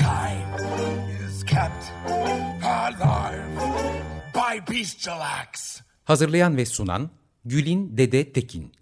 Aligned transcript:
Mankind 0.00 0.60
is 1.26 1.44
kept 1.44 1.92
alive 2.64 3.60
by 4.34 4.74
bestial 4.74 5.20
acts. 5.20 5.80
Hazırlayan 6.04 6.56
ve 6.56 6.66
sunan 6.66 7.10
Gülin 7.44 7.96
Dede 7.96 8.32
Tekin. 8.32 8.72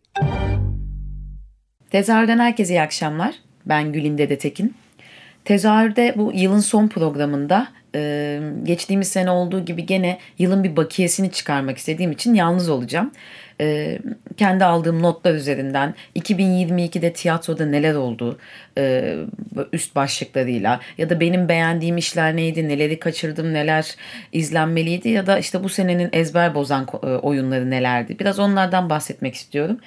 Tezahürden 1.91 2.39
herkese 2.39 2.75
iyi 2.75 2.81
akşamlar. 2.81 3.35
Ben 3.67 3.93
Gülin 3.93 4.19
Dede 4.19 4.39
Tekin. 4.39 4.75
Tezahürde 5.45 6.15
bu 6.17 6.33
yılın 6.35 6.61
son 6.61 6.89
programında 6.89 7.69
e, 7.95 8.41
geçtiğimiz 8.63 9.09
sene 9.09 9.31
olduğu 9.31 9.65
gibi 9.65 9.87
gene 9.87 10.19
yılın 10.39 10.65
bir 10.65 10.77
bakiyesini 10.77 11.33
çıkarmak 11.33 11.79
istediğim 11.79 12.13
için 12.13 12.35
yalnız 12.35 12.69
olacağım 12.69 13.13
e, 13.61 13.99
kendi 14.37 14.65
aldığım 14.65 15.03
notlar 15.03 15.35
üzerinden 15.35 15.95
2022'de 16.17 17.13
tiyatroda 17.13 17.67
neler 17.67 17.95
oldu 17.95 18.39
e, 18.79 19.17
üst 19.73 19.97
başlıklarıyla 19.97 20.81
ya 20.99 21.11
da 21.11 21.21
benim 21.21 21.49
beğendiğim 21.49 21.97
işler 21.97 22.37
neydi, 22.37 22.69
neleri 22.69 22.99
kaçırdım, 22.99 23.55
neler 23.55 23.97
izlenmeliydi 24.33 25.09
ya 25.09 25.27
da 25.27 25.39
işte 25.39 25.65
bu 25.65 25.69
senenin 25.69 26.09
ezber 26.13 26.55
bozan 26.55 26.87
e, 27.03 27.07
oyunları 27.07 27.71
nelerdi. 27.71 28.19
Biraz 28.19 28.39
onlardan 28.39 28.91
bahsetmek 28.91 29.35
istiyorum. 29.35 29.79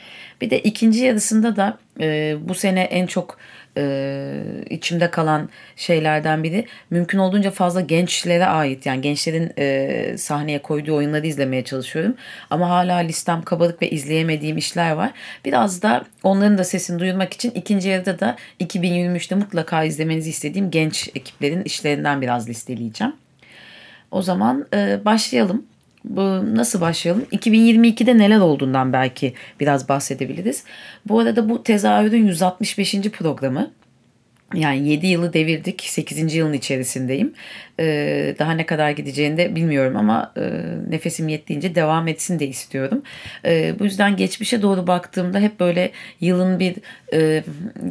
Bir 0.41 0.49
de 0.49 0.59
ikinci 0.59 0.99
yarısında 0.99 1.55
da 1.55 1.77
e, 1.99 2.35
bu 2.41 2.55
sene 2.55 2.81
en 2.81 3.07
çok 3.07 3.37
e, 3.77 4.43
içimde 4.69 5.11
kalan 5.11 5.49
şeylerden 5.75 6.43
biri 6.43 6.65
mümkün 6.89 7.17
olduğunca 7.17 7.51
fazla 7.51 7.81
gençlere 7.81 8.45
ait 8.45 8.85
yani 8.85 9.01
gençlerin 9.01 9.51
e, 9.57 10.17
sahneye 10.17 10.61
koyduğu 10.61 10.95
oyunları 10.95 11.27
izlemeye 11.27 11.63
çalışıyorum. 11.63 12.15
Ama 12.49 12.69
hala 12.69 12.97
listem 12.97 13.41
kabalık 13.41 13.81
ve 13.81 13.89
izleyemediğim 13.89 14.57
işler 14.57 14.91
var. 14.91 15.11
Biraz 15.45 15.81
da 15.81 16.05
onların 16.23 16.57
da 16.57 16.63
sesini 16.63 16.99
duyurmak 16.99 17.33
için 17.33 17.51
ikinci 17.51 17.89
yarıda 17.89 18.19
da 18.19 18.35
2023'te 18.59 19.35
mutlaka 19.35 19.83
izlemenizi 19.83 20.29
istediğim 20.29 20.71
genç 20.71 21.09
ekiplerin 21.15 21.63
işlerinden 21.63 22.21
biraz 22.21 22.49
listeleyeceğim. 22.49 23.13
O 24.11 24.21
zaman 24.21 24.67
e, 24.73 25.05
başlayalım. 25.05 25.65
Bu, 26.09 26.55
nasıl 26.55 26.81
başlayalım? 26.81 27.25
2022'de 27.31 28.17
neler 28.17 28.39
olduğundan 28.39 28.93
belki 28.93 29.33
biraz 29.59 29.89
bahsedebiliriz. 29.89 30.63
Bu 31.05 31.19
arada 31.19 31.49
bu 31.49 31.63
tezahürün 31.63 32.27
165. 32.27 32.95
programı. 33.11 33.71
Yani 34.53 34.89
7 34.89 35.07
yılı 35.07 35.33
devirdik. 35.33 35.81
8. 35.81 36.35
yılın 36.35 36.53
içerisindeyim. 36.53 37.33
Ee, 37.79 38.35
daha 38.39 38.51
ne 38.51 38.65
kadar 38.65 38.91
gideceğini 38.91 39.37
de 39.37 39.55
bilmiyorum 39.55 39.97
ama 39.97 40.33
e, 40.37 40.41
nefesim 40.89 41.27
yettiğince 41.27 41.75
devam 41.75 42.07
etsin 42.07 42.39
de 42.39 42.47
istiyorum. 42.47 43.03
E, 43.45 43.79
bu 43.79 43.83
yüzden 43.83 44.15
geçmişe 44.15 44.61
doğru 44.61 44.87
baktığımda 44.87 45.39
hep 45.39 45.59
böyle 45.59 45.91
yılın 46.21 46.59
bir 46.59 46.75
e, 47.13 47.43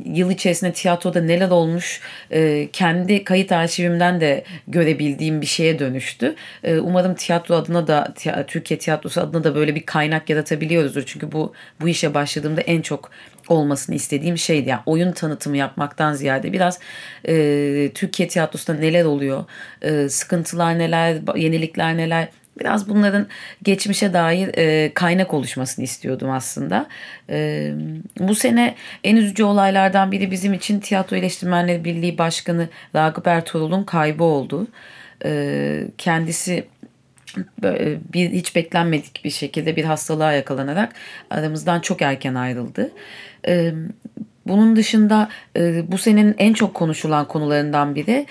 yıl 0.04 0.30
içerisinde 0.30 0.72
tiyatroda 0.72 1.20
neler 1.20 1.50
olmuş 1.50 2.00
e, 2.30 2.68
kendi 2.72 3.24
kayıt 3.24 3.52
arşivimden 3.52 4.20
de 4.20 4.44
görebildiğim 4.68 5.40
bir 5.40 5.46
şeye 5.46 5.78
dönüştü. 5.78 6.34
E, 6.64 6.78
umarım 6.78 7.14
tiyatro 7.14 7.54
adına 7.54 7.86
da 7.86 8.14
Türkiye 8.46 8.78
tiyatrosu 8.78 9.20
adına 9.20 9.44
da 9.44 9.54
böyle 9.54 9.74
bir 9.74 9.82
kaynak 9.82 10.30
yaratabiliyoruzdur. 10.30 11.02
Çünkü 11.06 11.32
bu 11.32 11.52
bu 11.80 11.88
işe 11.88 12.14
başladığımda 12.14 12.60
en 12.60 12.82
çok 12.82 13.10
olmasını 13.48 13.94
istediğim 13.94 14.38
şeydi. 14.38 14.68
Yani 14.68 14.80
oyun 14.86 15.12
tanıtımı 15.12 15.56
yapmaktan 15.56 16.12
ziyade 16.12 16.52
biraz 16.52 16.78
e, 17.28 17.34
Türkiye 17.94 18.28
tiyatrosunda 18.28 18.78
neler 18.78 19.04
oluyor, 19.04 19.44
e, 19.82 20.08
sıkıntılar 20.08 20.78
neler, 20.78 21.36
yenilikler 21.36 21.96
neler 21.96 22.28
biraz 22.60 22.88
bunların 22.88 23.26
geçmişe 23.62 24.12
dair 24.12 24.50
e, 24.58 24.94
kaynak 24.94 25.34
oluşmasını 25.34 25.84
istiyordum 25.84 26.30
aslında. 26.30 26.86
E, 27.30 27.72
bu 28.18 28.34
sene 28.34 28.74
en 29.04 29.16
üzücü 29.16 29.44
olaylardan 29.44 30.12
biri 30.12 30.30
bizim 30.30 30.54
için 30.54 30.80
Tiyatro 30.80 31.16
Eleştirmenleri 31.16 31.84
Birliği 31.84 32.18
Başkanı 32.18 32.68
Ragıp 32.94 33.26
Ertuğrul'un 33.26 33.84
kaybı 33.84 34.24
oldu. 34.24 34.66
E, 35.24 35.82
kendisi 35.98 36.64
bir 38.12 38.30
hiç 38.30 38.56
beklenmedik 38.56 39.24
bir 39.24 39.30
şekilde 39.30 39.76
bir 39.76 39.84
hastalığa 39.84 40.32
yakalanarak 40.32 40.92
aramızdan 41.30 41.80
çok 41.80 42.02
erken 42.02 42.34
ayrıldı. 42.34 42.90
Bunun 44.46 44.76
dışında 44.76 45.28
bu 45.88 45.98
senenin 45.98 46.34
en 46.38 46.52
çok 46.52 46.74
konuşulan 46.74 47.28
konularından 47.28 47.94
biri 47.94 48.26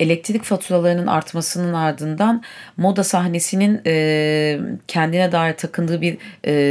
elektrik 0.00 0.42
faturalarının 0.42 1.06
artmasının 1.06 1.74
ardından 1.74 2.42
moda 2.76 3.04
sahnesinin 3.04 3.76
kendine 4.88 5.32
dair 5.32 5.52
takındığı 5.52 6.00
bir 6.00 6.18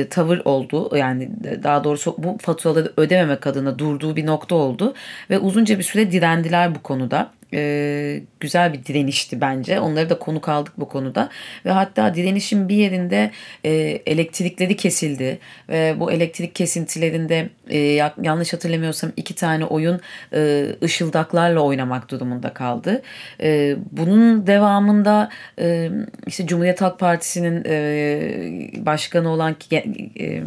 tavır 0.09 0.41
oldu. 0.45 0.97
Yani 0.97 1.29
daha 1.63 1.83
doğrusu 1.83 2.15
bu 2.17 2.37
faturaları 2.41 2.93
ödememek 2.97 3.47
adına 3.47 3.79
durduğu 3.79 4.15
bir 4.15 4.25
nokta 4.25 4.55
oldu 4.55 4.93
ve 5.29 5.39
uzunca 5.39 5.77
bir 5.77 5.83
süre 5.83 6.11
direndiler 6.11 6.75
bu 6.75 6.81
konuda 6.81 7.31
e, 7.53 8.21
güzel 8.39 8.73
bir 8.73 8.85
direnişti 8.85 9.41
bence. 9.41 9.79
Onları 9.79 10.09
da 10.09 10.19
konuk 10.19 10.49
aldık 10.49 10.73
bu 10.77 10.89
konuda. 10.89 11.29
Ve 11.65 11.71
hatta 11.71 12.15
direnişin 12.15 12.69
bir 12.69 12.75
yerinde 12.75 13.31
e, 13.63 13.71
elektrikleri 14.05 14.75
kesildi. 14.75 15.39
Ve 15.69 15.95
bu 15.99 16.11
elektrik 16.11 16.55
kesintilerinde 16.55 17.49
e, 17.69 17.77
yanlış 18.21 18.53
hatırlamıyorsam 18.53 19.11
iki 19.17 19.35
tane 19.35 19.65
oyun 19.65 19.99
e, 20.33 20.65
ışıldaklarla 20.83 21.59
oynamak 21.59 22.11
durumunda 22.11 22.53
kaldı. 22.53 23.01
E, 23.41 23.75
bunun 23.91 24.47
devamında 24.47 25.29
e, 25.59 25.89
işte 26.27 26.47
Cumhuriyet 26.47 26.81
Halk 26.81 26.99
Partisi'nin 26.99 27.63
e, 27.65 28.85
başkanı 28.85 29.29
olan 29.29 29.55
e, 29.71 30.43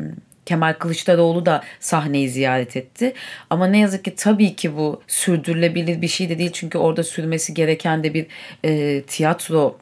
Kemal 0.47 0.73
Kılıçdaroğlu 0.73 1.47
da 1.47 1.63
sahneyi 1.81 2.29
ziyaret 2.29 2.77
etti. 2.77 3.13
Ama 3.51 3.67
ne 3.67 3.79
yazık 3.79 4.05
ki 4.05 4.15
tabii 4.15 4.57
ki 4.57 4.77
bu 4.77 5.03
sürdürülebilir 5.07 6.03
bir 6.03 6.09
şey 6.09 6.29
de 6.29 6.39
değil. 6.39 6.51
Çünkü 6.53 6.79
orada 6.79 7.03
sürmesi 7.03 7.55
gereken 7.55 8.05
de 8.05 8.15
bir 8.15 8.27
e, 8.65 9.03
tiyatro 9.03 9.79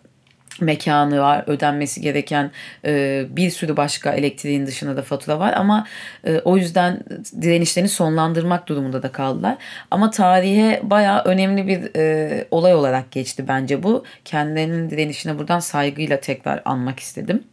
mekanı 0.60 1.20
var, 1.20 1.44
ödenmesi 1.46 2.00
gereken 2.00 2.50
e, 2.84 3.24
bir 3.30 3.50
sürü 3.50 3.76
başka 3.76 4.12
elektriğin 4.12 4.66
dışında 4.66 4.96
da 4.96 5.02
fatura 5.02 5.38
var 5.38 5.52
ama 5.52 5.86
e, 6.26 6.38
o 6.38 6.56
yüzden 6.56 7.00
direnişlerini 7.42 7.88
sonlandırmak 7.88 8.68
durumunda 8.68 9.02
da 9.02 9.12
kaldılar. 9.12 9.56
Ama 9.90 10.10
tarihe 10.10 10.80
bayağı 10.82 11.22
önemli 11.24 11.68
bir 11.68 11.96
e, 11.96 12.44
olay 12.50 12.74
olarak 12.74 13.10
geçti 13.10 13.44
bence 13.48 13.82
bu. 13.82 14.04
Kendilerinin 14.24 14.90
direnişine 14.90 15.38
buradan 15.38 15.60
saygıyla 15.60 16.20
tekrar 16.20 16.62
anmak 16.64 17.00
istedim. 17.00 17.44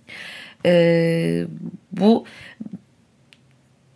E, 0.66 1.44
bu 1.92 2.26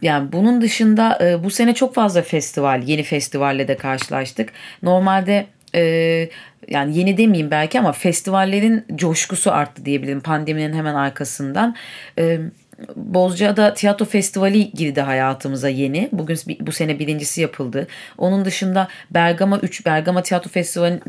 yani 0.06 0.32
bunun 0.32 0.62
dışında 0.62 1.20
e, 1.22 1.44
bu 1.44 1.50
sene 1.50 1.74
çok 1.76 1.96
fazla 1.96 2.22
festival, 2.22 2.84
yeni 2.84 3.04
festivalle 3.04 3.68
de 3.68 3.78
karşılaştık. 3.78 4.50
Normalde 4.84 5.46
e, 5.76 5.82
yani 6.68 6.98
yeni 6.98 7.18
demeyeyim 7.18 7.52
belki 7.52 7.80
ama 7.80 7.92
festivallerin 7.92 8.86
coşkusu 8.96 9.52
arttı 9.52 9.86
diyebilirim 9.86 10.22
pandeminin 10.22 10.74
hemen 10.74 10.96
arkasından. 10.96 11.76
E, 12.20 12.40
Bozcaada 12.96 13.74
Tiyatro 13.74 14.06
Festivali 14.06 14.72
girdi 14.72 15.02
hayatımıza 15.02 15.70
yeni. 15.70 16.10
Bugün 16.12 16.38
bu 16.60 16.72
sene 16.72 17.00
birincisi 17.00 17.42
yapıldı. 17.42 17.88
Onun 18.18 18.46
dışında 18.46 18.88
Bergama 19.12 19.58
3 19.60 19.86
Bergama 19.86 20.24
Tiyatro 20.24 20.50
Festivali'nin 20.50 21.02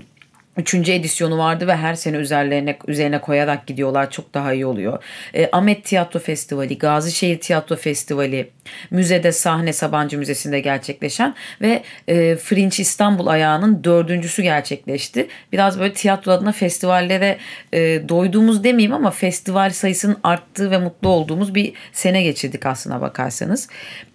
Üçüncü 0.56 0.92
edisyonu 0.92 1.38
vardı 1.38 1.66
ve 1.66 1.76
her 1.76 1.94
sene 1.94 2.16
üzerlerine 2.16 2.78
üzerine 2.86 3.20
koyarak 3.20 3.66
gidiyorlar. 3.66 4.10
Çok 4.10 4.34
daha 4.34 4.52
iyi 4.52 4.66
oluyor. 4.66 5.02
E, 5.34 5.48
Ahmet 5.52 5.84
Tiyatro 5.84 6.20
Festivali, 6.20 6.78
Gazişehir 6.78 7.40
Tiyatro 7.40 7.76
Festivali, 7.76 8.50
müzede 8.90 9.32
sahne 9.32 9.72
Sabancı 9.72 10.18
Müzesi'nde 10.18 10.60
gerçekleşen 10.60 11.34
ve 11.60 11.82
e, 12.08 12.36
Fringe 12.36 12.76
İstanbul 12.82 13.26
ayağının 13.26 13.84
dördüncüsü 13.84 14.42
gerçekleşti. 14.42 15.28
Biraz 15.52 15.80
böyle 15.80 15.92
tiyatro 15.92 16.32
adına 16.32 16.52
festivallere 16.52 17.38
e, 17.72 18.08
doyduğumuz 18.08 18.64
demeyeyim 18.64 18.92
ama 18.92 19.10
festival 19.10 19.70
sayısının 19.70 20.16
arttığı 20.24 20.70
ve 20.70 20.78
mutlu 20.78 21.08
olduğumuz 21.08 21.54
bir 21.54 21.72
sene 21.92 22.22
geçirdik 22.22 22.66
aslına 22.66 23.00
bakarsanız. 23.00 23.68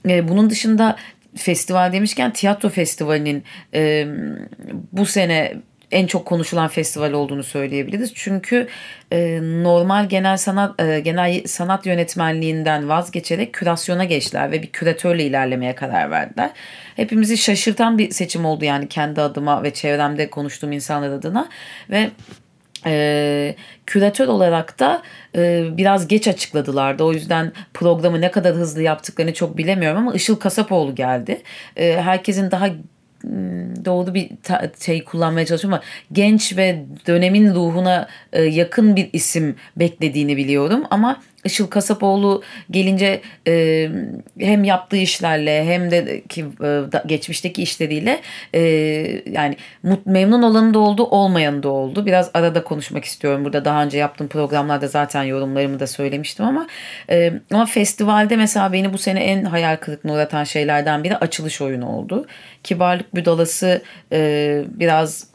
E, 0.10 0.28
bunun 0.28 0.50
dışında 0.50 0.96
festival 1.36 1.94
demişken 1.94 2.34
tiyatro 2.34 2.70
festivalinin 2.70 3.44
e, 3.74 4.08
bu 4.92 5.06
sene 5.06 5.54
en 5.92 6.08
çok 6.08 6.26
konuşulan 6.26 6.68
festival 6.68 7.12
olduğunu 7.12 7.44
söyleyebiliriz. 7.44 8.12
Çünkü 8.16 8.68
e, 9.12 9.40
normal 9.42 10.10
genel 10.10 10.38
sanat 10.38 10.82
e, 10.82 11.00
genel 11.00 11.44
sanat 11.48 11.86
yönetmenliğinden 11.86 12.90
vazgeçerek 12.90 13.54
kürasyona 13.54 14.04
geçtiler 14.04 14.52
ve 14.52 14.62
bir 14.62 14.68
küratörle 14.68 15.24
ilerlemeye 15.24 15.76
karar 15.76 16.12
verdiler. 16.12 16.50
Hepimizi 16.96 17.38
şaşırtan 17.38 17.98
bir 17.98 18.12
seçim 18.12 18.46
oldu 18.46 18.66
yani 18.66 18.88
kendi 18.88 19.22
adıma 19.22 19.64
ve 19.64 19.74
çevremde 19.74 20.30
konuştuğum 20.30 20.72
insanlar 20.72 21.10
adına 21.10 21.50
ve 21.90 22.10
e, 22.86 23.56
küratör 23.86 24.28
olarak 24.28 24.80
da 24.80 25.02
e, 25.36 25.64
biraz 25.78 26.08
geç 26.08 26.28
açıkladılardı. 26.28 27.04
O 27.04 27.14
yüzden 27.14 27.52
programı 27.74 28.22
ne 28.22 28.32
kadar 28.32 28.56
hızlı 28.56 28.82
yaptıklarını 28.82 29.34
çok 29.34 29.58
bilemiyorum 29.58 29.98
ama 29.98 30.14
Işıl 30.14 30.36
Kasapoğlu 30.36 30.96
geldi. 30.96 31.42
E, 31.78 32.02
herkesin 32.02 32.52
daha 32.52 32.68
doğru 33.86 34.14
bir 34.14 34.30
şey 34.80 35.04
kullanmaya 35.04 35.46
çalışıyorum 35.46 35.74
ama 35.74 35.84
genç 36.12 36.58
ve 36.58 36.86
dönemin 37.08 37.56
ruhuna 37.56 38.08
e, 38.34 38.42
yakın 38.42 38.96
bir 38.96 39.10
isim 39.14 39.56
beklediğini 39.76 40.38
biliyorum 40.38 40.84
ama 40.90 41.22
Işıl 41.46 41.68
Kasapoğlu 41.68 42.44
gelince 42.72 43.22
e, 43.48 43.90
hem 44.40 44.64
yaptığı 44.64 44.98
işlerle 44.98 45.66
hem 45.66 45.92
de 45.92 46.22
ki 46.22 46.46
e, 46.64 46.82
geçmişteki 47.06 47.64
işleriyle 47.64 48.22
e, 48.54 48.62
yani 49.32 49.58
mut, 49.84 50.06
memnun 50.06 50.42
olanı 50.42 50.74
da 50.74 50.80
oldu 50.80 51.04
olmayanı 51.04 51.64
da 51.64 51.70
oldu. 51.70 52.06
Biraz 52.06 52.32
arada 52.34 52.64
konuşmak 52.64 53.06
istiyorum. 53.06 53.46
Burada 53.46 53.66
daha 53.66 53.84
önce 53.84 53.98
yaptığım 53.98 54.28
programlarda 54.28 54.88
zaten 54.88 55.24
yorumlarımı 55.24 55.80
da 55.80 55.88
söylemiştim 55.88 56.46
ama 56.46 56.68
e, 57.10 57.34
ama 57.52 57.66
festivalde 57.66 58.36
mesela 58.36 58.74
beni 58.74 58.94
bu 58.94 58.98
sene 58.98 59.24
en 59.24 59.44
hayal 59.44 59.76
kırıklığına 59.76 60.14
uğratan 60.14 60.44
şeylerden 60.44 61.04
biri 61.04 61.18
açılış 61.18 61.62
oyunu 61.62 61.90
oldu. 61.90 62.28
Kibarlık 62.64 63.16
Budalası 63.16 63.82
e, 64.12 64.64
biraz 64.68 65.31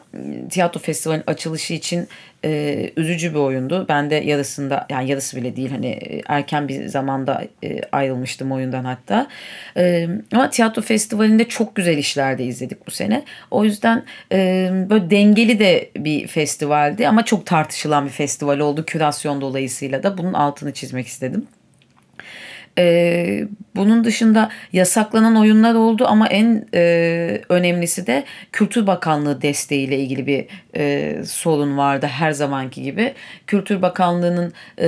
tiyatro 0.50 0.80
festivalinin 0.80 1.24
açılışı 1.26 1.74
için 1.74 2.08
e, 2.44 2.90
üzücü 2.96 3.34
bir 3.34 3.38
oyundu. 3.38 3.86
Ben 3.88 4.10
de 4.10 4.14
yarısında 4.14 4.86
yani 4.90 5.10
yarısı 5.10 5.36
bile 5.36 5.56
değil 5.56 5.70
hani 5.70 5.86
e, 5.86 6.22
erken 6.26 6.68
bir 6.68 6.86
zamanda 6.86 7.44
e, 7.64 7.80
ayrılmıştım 7.92 8.52
oyundan 8.52 8.84
hatta. 8.84 9.26
E, 9.76 10.08
ama 10.32 10.50
tiyatro 10.50 10.82
festivalinde 10.82 11.48
çok 11.48 11.74
güzel 11.74 11.98
işler 11.98 12.38
de 12.38 12.44
izledik 12.44 12.86
bu 12.86 12.90
sene. 12.90 13.24
O 13.50 13.64
yüzden 13.64 14.04
e, 14.32 14.70
böyle 14.90 15.10
dengeli 15.10 15.58
de 15.58 15.90
bir 15.96 16.26
festivaldi 16.26 17.08
ama 17.08 17.24
çok 17.24 17.46
tartışılan 17.46 18.04
bir 18.04 18.10
festival 18.10 18.58
oldu 18.58 18.84
kürasyon 18.84 19.40
dolayısıyla 19.40 20.02
da 20.02 20.18
bunun 20.18 20.32
altını 20.32 20.72
çizmek 20.72 21.06
istedim. 21.06 21.46
E, 22.78 23.49
bunun 23.76 24.05
dışında 24.05 24.50
yasaklanan 24.73 25.37
oyunlar 25.37 25.75
oldu 25.75 26.05
ama 26.08 26.28
en 26.28 26.67
e, 26.75 27.40
önemlisi 27.49 28.06
de 28.06 28.25
Kültür 28.52 28.87
Bakanlığı 28.87 29.43
desteğiyle 29.43 29.99
ilgili 29.99 30.26
bir 30.26 30.46
e, 30.76 31.14
sorun 31.25 31.78
vardı 31.78 32.06
her 32.06 32.32
zamanki 32.32 32.82
gibi. 32.82 33.14
Kültür 33.46 33.82
Bakanlığı'nın 33.82 34.52
e, 34.78 34.87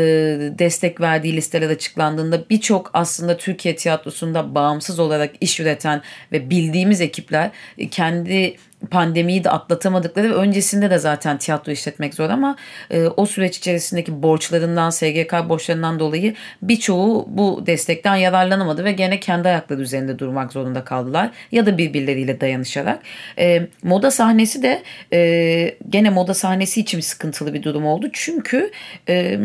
destek 0.58 1.00
verdiği 1.00 1.36
listeler 1.36 1.70
açıklandığında 1.70 2.48
birçok 2.50 2.90
aslında 2.94 3.36
Türkiye 3.36 3.76
tiyatrosunda 3.76 4.54
bağımsız 4.54 4.98
olarak 4.98 5.30
iş 5.40 5.60
üreten 5.60 6.02
ve 6.32 6.50
bildiğimiz 6.50 7.00
ekipler 7.00 7.50
kendi 7.90 8.56
pandemiyi 8.90 9.44
de 9.44 9.50
atlatamadıkları 9.50 10.30
ve 10.30 10.34
öncesinde 10.34 10.90
de 10.90 10.98
zaten 10.98 11.38
tiyatro 11.38 11.72
işletmek 11.72 12.14
zor 12.14 12.30
ama 12.30 12.56
e, 12.90 13.06
o 13.06 13.26
süreç 13.26 13.58
içerisindeki 13.58 14.22
borçlarından, 14.22 14.90
SGK 14.90 15.34
borçlarından 15.48 15.98
dolayı 15.98 16.34
birçoğu 16.62 17.26
bu 17.28 17.62
destekten 17.66 18.16
yararlanamadı 18.16 18.84
ve 18.84 18.92
gene 18.92 19.20
kendi 19.20 19.48
ayakları 19.48 19.80
üzerinde 19.80 20.18
durmak 20.18 20.52
zorunda 20.52 20.84
kaldılar 20.84 21.30
ya 21.52 21.66
da 21.66 21.78
birbirleriyle 21.78 22.40
dayanışarak. 22.40 22.98
E, 23.38 23.66
moda 23.82 24.10
sahnesi 24.10 24.62
de 24.62 24.82
e, 25.12 25.76
gene 25.88 26.10
moda 26.10 26.34
sahnesi 26.34 26.80
için 26.80 27.00
sıkıntılı 27.00 27.54
bir 27.54 27.62
durum 27.62 27.86
oldu. 27.86 28.08
Çünkü 28.12 28.70
e, 29.08 29.38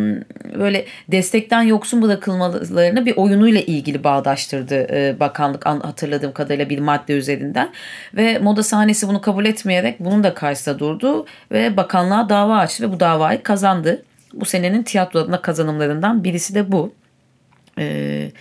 böyle 0.60 0.86
destekten 1.12 1.62
yoksun 1.62 2.02
bırakılmalarını 2.02 3.06
bir 3.06 3.18
oyunuyla 3.18 3.62
ilgili 3.62 4.04
bağdaştırdı 4.04 4.76
e, 4.76 5.20
bakanlık 5.20 5.66
hatırladığım 5.66 6.34
kadarıyla 6.34 6.70
bir 6.70 6.80
madde 6.80 7.14
üzerinden 7.14 7.70
ve 8.14 8.40
moda 8.40 8.64
sahnesi 8.64 9.08
bunu 9.08 9.22
kabul 9.24 9.46
etmeyerek 9.46 10.00
bunun 10.00 10.24
da 10.24 10.34
karşısında 10.34 10.80
durdu 10.80 11.26
ve 11.52 11.78
bakanlığa 11.78 12.30
dava 12.30 12.58
açtı 12.58 12.88
ve 12.88 12.94
bu 12.94 13.00
davayı 13.00 13.44
kazandı. 13.44 14.04
Bu 14.34 14.46
senenin 14.46 14.84
tiyatro 14.84 15.20
adına 15.20 15.42
kazanımlarından 15.42 16.24
birisi 16.24 16.56
de 16.56 16.72
bu. 16.72 16.94
Ee, 17.80 18.32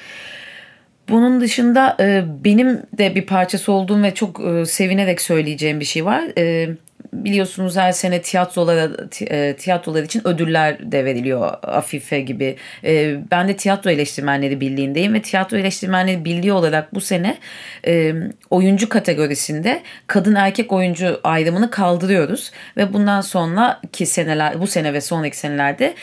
bunun 1.09 1.41
dışında 1.41 1.97
e, 2.01 2.25
benim 2.45 2.83
de 2.99 3.15
bir 3.15 3.27
parçası 3.27 3.73
olduğum 3.73 4.03
ve 4.03 4.15
çok 4.15 4.41
e, 4.41 4.67
sevinerek 4.67 5.21
söyleyeceğim 5.21 5.81
bir 5.81 5.85
şey 5.85 6.05
var. 6.05 6.23
E, 6.39 6.71
biliyorsunuz 7.13 7.77
her 7.77 7.93
sene 7.93 8.23
tiyatrolara 8.23 8.91
e, 9.21 9.57
tiyatrolar 9.57 10.03
için 10.03 10.29
ödüller 10.29 10.93
de 10.93 11.05
veriliyor 11.05 11.51
Afife 11.63 12.21
gibi. 12.21 12.57
E, 12.85 13.17
ben 13.31 13.49
de 13.49 13.57
Tiyatro 13.57 13.91
Eleştirmenleri 13.91 14.61
Birliği'ndeyim 14.61 15.15
ve 15.15 15.23
Tiyatro 15.23 15.57
Eleştirmenleri 15.57 16.25
Birliği 16.25 16.53
olarak 16.53 16.95
bu 16.95 17.01
sene 17.01 17.39
e, 17.87 18.15
oyuncu 18.51 18.89
kategorisinde 18.89 19.83
kadın 20.07 20.35
erkek 20.35 20.73
oyuncu 20.73 21.21
ayrımını 21.25 21.71
kaldırıyoruz 21.71 22.53
ve 22.77 22.93
bundan 22.93 23.21
sonra 23.21 23.81
ki 23.93 24.07
seneler 24.07 24.61
bu 24.61 24.67
sene 24.67 24.93
ve 24.93 25.01
sonraki 25.01 25.37
senelerde 25.37 25.95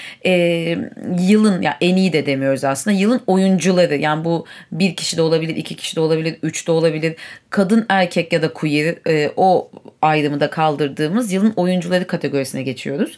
yılın 1.19 1.62
ya 1.62 1.69
yani 1.69 1.75
en 1.81 1.95
iyi 1.95 2.13
de 2.13 2.25
demiyoruz 2.25 2.63
aslında 2.63 2.97
yılın 2.97 3.21
oyuncuları 3.27 3.95
yani 3.95 4.25
bu 4.25 4.45
bir 4.71 4.95
kişi 4.95 5.17
de 5.17 5.21
olabilir 5.21 5.55
iki 5.55 5.75
kişi 5.75 5.95
de 5.95 6.00
olabilir 6.00 6.38
üç 6.44 6.67
de 6.67 6.71
olabilir 6.71 7.15
kadın 7.50 7.85
erkek 7.89 8.33
ya 8.33 8.41
da 8.41 8.53
queer 8.53 8.95
o 9.38 9.71
ayrımı 10.01 10.40
da 10.40 10.50
kaldırdı 10.50 11.10
yaptığımız 11.10 11.31
yılın 11.31 11.54
oyuncuları 11.56 12.07
kategorisine 12.07 12.63
geçiyoruz. 12.63 13.18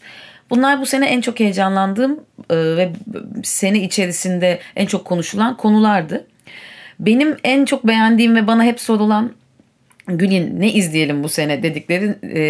Bunlar 0.50 0.82
bu 0.82 0.86
sene 0.86 1.06
en 1.06 1.22
çok 1.22 1.40
heyecanlandığım 1.40 2.20
e, 2.50 2.56
ve 2.56 2.92
sene 3.44 3.84
içerisinde 3.84 4.60
en 4.76 4.86
çok 4.86 5.06
konuşulan 5.06 5.58
konulardı. 5.58 6.28
Benim 7.00 7.38
en 7.44 7.66
çok 7.66 7.88
beğendiğim 7.88 8.36
ve 8.36 8.48
bana 8.48 8.64
hep 8.64 8.80
sorulan 8.80 9.32
Gül'in 10.18 10.60
ne 10.60 10.72
izleyelim 10.74 11.24
bu 11.24 11.30
sene 11.30 11.64
dedikleri 11.64 12.16
e, 12.24 12.42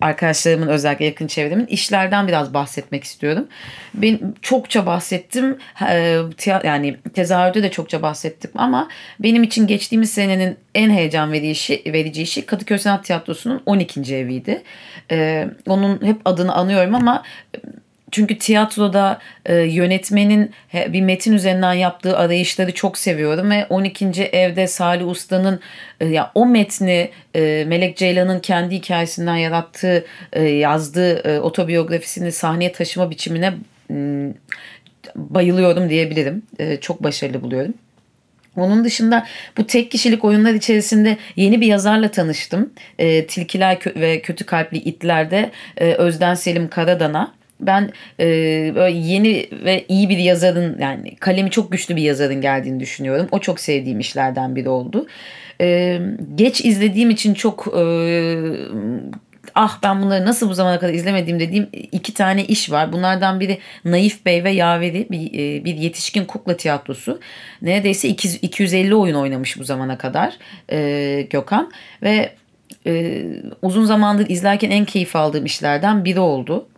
arkadaşlarımın 0.00 0.66
özellikle 0.66 1.04
yakın 1.04 1.26
çevremin 1.26 1.66
işlerden 1.66 2.28
biraz 2.28 2.54
bahsetmek 2.54 3.04
istiyorum. 3.04 3.46
Ben 3.94 4.18
çokça 4.42 4.86
bahsettim 4.86 5.58
e, 5.90 6.18
yani 6.64 6.96
tezahürde 7.14 7.62
de 7.62 7.70
çokça 7.70 8.02
bahsettim 8.02 8.50
ama 8.54 8.88
benim 9.20 9.42
için 9.42 9.66
geçtiğimiz 9.66 10.10
senenin 10.10 10.56
en 10.74 10.90
heyecan 10.90 11.32
verici, 11.32 11.82
verici 11.86 12.22
işi 12.22 12.46
Kadıköy 12.46 12.78
Sanat 12.78 13.04
Tiyatrosu'nun 13.04 13.62
12. 13.66 14.16
eviydi. 14.16 14.62
E, 15.10 15.48
onun 15.68 16.06
hep 16.06 16.16
adını 16.24 16.54
anıyorum 16.54 16.94
ama 16.94 17.22
çünkü 18.10 18.38
tiyatroda 18.38 19.18
e, 19.46 19.54
yönetmenin 19.56 20.50
bir 20.74 21.00
metin 21.00 21.32
üzerinden 21.32 21.72
yaptığı 21.72 22.18
arayışları 22.18 22.74
çok 22.74 22.98
seviyorum 22.98 23.50
ve 23.50 23.66
12. 23.66 24.06
evde 24.32 24.66
Salih 24.66 25.08
Usta'nın 25.08 25.60
e, 26.00 26.06
ya 26.06 26.30
o 26.34 26.46
metni 26.46 27.10
e, 27.34 27.64
Melek 27.66 27.96
Ceylan'ın 27.96 28.40
kendi 28.40 28.74
hikayesinden 28.74 29.36
yarattığı 29.36 30.04
e, 30.32 30.42
yazdığı 30.42 31.18
e, 31.18 31.40
otobiyografisini 31.40 32.32
sahneye 32.32 32.72
taşıma 32.72 33.10
biçimine 33.10 33.54
e, 33.90 33.96
bayılıyorum 35.16 35.90
diyebilirim. 35.90 36.42
E, 36.58 36.76
çok 36.76 37.02
başarılı 37.02 37.42
buluyorum. 37.42 37.74
Onun 38.56 38.84
dışında 38.84 39.26
bu 39.56 39.66
tek 39.66 39.90
kişilik 39.90 40.24
oyunlar 40.24 40.54
içerisinde 40.54 41.16
yeni 41.36 41.60
bir 41.60 41.66
yazarla 41.66 42.10
tanıştım. 42.10 42.72
E, 42.98 43.26
Tilkiler 43.26 43.78
ve 43.96 44.20
Kötü 44.20 44.44
Kalpli 44.44 44.78
İtler'de 44.78 45.50
e, 45.76 45.92
Özden 45.92 46.34
Selim 46.34 46.68
Karadan'a 46.68 47.34
ben 47.60 47.90
e, 48.20 48.26
böyle 48.74 48.96
yeni 48.96 49.46
ve 49.64 49.84
iyi 49.88 50.08
bir 50.08 50.18
yazarın 50.18 50.78
yani 50.80 51.16
kalemi 51.16 51.50
çok 51.50 51.72
güçlü 51.72 51.96
bir 51.96 52.02
yazarın 52.02 52.40
geldiğini 52.40 52.80
düşünüyorum. 52.80 53.28
O 53.30 53.38
çok 53.38 53.60
sevdiğim 53.60 54.00
işlerden 54.00 54.56
biri 54.56 54.68
oldu. 54.68 55.06
E, 55.60 55.98
geç 56.34 56.64
izlediğim 56.64 57.10
için 57.10 57.34
çok 57.34 57.74
e, 57.78 57.82
ah 59.54 59.78
ben 59.82 60.02
bunları 60.02 60.26
nasıl 60.26 60.48
bu 60.48 60.54
zamana 60.54 60.78
kadar 60.78 60.92
izlemediğim 60.92 61.40
dediğim 61.40 61.68
iki 61.72 62.14
tane 62.14 62.44
iş 62.44 62.70
var. 62.70 62.92
Bunlardan 62.92 63.40
biri 63.40 63.58
Naif 63.84 64.26
Bey 64.26 64.44
ve 64.44 64.50
Yaveri 64.50 65.06
bir, 65.10 65.26
e, 65.26 65.64
bir 65.64 65.74
yetişkin 65.74 66.24
kukla 66.24 66.56
tiyatrosu. 66.56 67.20
Neredeyse 67.62 68.08
250 68.08 68.94
oyun 68.94 69.14
oynamış 69.14 69.58
bu 69.58 69.64
zamana 69.64 69.98
kadar 69.98 70.34
e, 70.72 71.26
Gökhan 71.30 71.72
ve 72.02 72.32
e, 72.86 73.22
uzun 73.62 73.84
zamandır 73.84 74.28
izlerken 74.28 74.70
en 74.70 74.84
keyif 74.84 75.16
aldığım 75.16 75.44
işlerden 75.44 76.04
biri 76.04 76.20
oldu. 76.20 76.68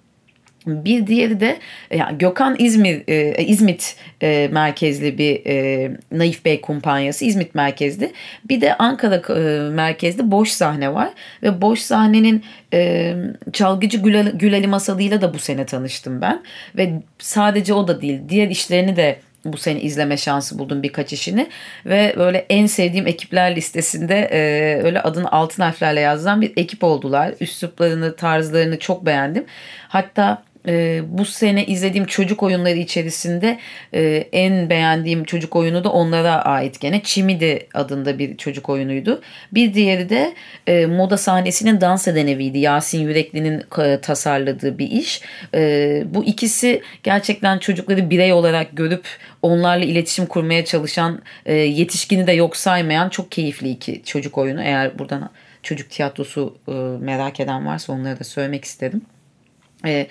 Bir 0.69 1.07
diğeri 1.07 1.41
de 1.41 1.59
yani 1.91 2.19
Gökhan 2.19 2.57
İzmir 2.59 3.03
e, 3.09 3.45
İzmit 3.45 3.97
e, 4.23 4.49
merkezli 4.53 5.19
bir 5.19 5.47
e, 5.47 5.91
Naif 6.13 6.45
Bey 6.45 6.61
kumpanyası 6.61 7.25
İzmit 7.25 7.55
merkezli. 7.55 8.13
Bir 8.49 8.61
de 8.61 8.75
Ankara 8.75 9.23
e, 9.41 9.71
merkezli 9.71 10.31
boş 10.31 10.49
sahne 10.49 10.95
var 10.95 11.11
ve 11.43 11.63
boş 11.63 11.81
sahnenin 11.81 12.45
e, 12.73 13.15
çalgıcı 13.53 13.99
Gül, 13.99 14.31
Gül 14.31 14.55
Ali 14.55 14.67
Masalı'yla 14.67 15.21
da 15.21 15.35
bu 15.35 15.39
sene 15.39 15.67
tanıştım 15.67 16.21
ben 16.21 16.43
ve 16.77 16.93
sadece 17.19 17.75
o 17.75 17.89
da 17.89 18.03
değil 18.03 18.21
diğer 18.29 18.49
işlerini 18.49 18.97
de 18.97 19.19
bu 19.45 19.57
sene 19.57 19.81
izleme 19.81 20.17
şansı 20.17 20.59
buldum 20.59 20.83
birkaç 20.83 21.13
işini 21.13 21.49
ve 21.87 22.15
böyle 22.17 22.47
en 22.51 22.67
sevdiğim 22.67 23.07
ekipler 23.07 23.57
listesinde 23.57 24.29
e, 24.33 24.41
öyle 24.85 25.01
adını 25.01 25.33
altın 25.33 25.63
harflerle 25.63 26.01
yazılan 26.01 26.41
bir 26.41 26.53
ekip 26.57 26.85
oldular. 26.85 27.35
Üsluplarını, 27.41 28.17
tarzlarını 28.17 28.79
çok 28.79 29.07
beğendim. 29.07 29.45
Hatta 29.89 30.43
e, 30.67 31.03
bu 31.09 31.25
sene 31.25 31.67
izlediğim 31.67 32.07
çocuk 32.07 32.43
oyunları 32.43 32.77
içerisinde 32.77 33.59
e, 33.95 34.29
en 34.33 34.71
beğendiğim 34.71 35.25
çocuk 35.25 35.57
oyunu 35.57 35.85
da 35.85 35.93
onlara 35.93 36.43
ait 36.43 36.81
gene. 36.81 37.03
Chimidi 37.03 37.67
adında 37.75 38.19
bir 38.19 38.37
çocuk 38.37 38.69
oyunuydu. 38.69 39.23
Bir 39.53 39.75
diğeri 39.75 40.09
de 40.09 40.35
e, 40.67 40.87
moda 40.87 41.17
sahnesinin 41.17 41.81
dans 41.81 42.09
eden 42.09 42.27
eviydi. 42.27 42.59
Yasin 42.59 43.01
Yürekli'nin 43.03 43.63
e, 43.79 44.01
tasarladığı 44.01 44.79
bir 44.79 44.91
iş. 44.91 45.23
E, 45.55 46.03
bu 46.07 46.25
ikisi 46.25 46.83
gerçekten 47.03 47.59
çocukları 47.59 48.11
birey 48.11 48.33
olarak 48.33 48.77
görüp 48.77 49.07
onlarla 49.43 49.85
iletişim 49.85 50.27
kurmaya 50.27 50.65
çalışan 50.65 51.23
e, 51.47 51.55
yetişkini 51.55 52.27
de 52.27 52.33
yok 52.33 52.57
saymayan 52.57 53.09
çok 53.09 53.33
keyifli 53.33 53.71
iki 53.71 54.03
çocuk 54.05 54.39
oyunu. 54.39 54.63
Eğer 54.63 54.99
buradan 54.99 55.31
çocuk 55.63 55.91
tiyatrosu 55.91 56.59
e, 56.69 56.73
merak 57.05 57.41
eden 57.41 57.67
varsa 57.67 57.93
onları 57.93 58.21
da 58.21 58.25
söylemek 58.25 58.65
istedim. 58.65 59.03
E, 59.87 60.07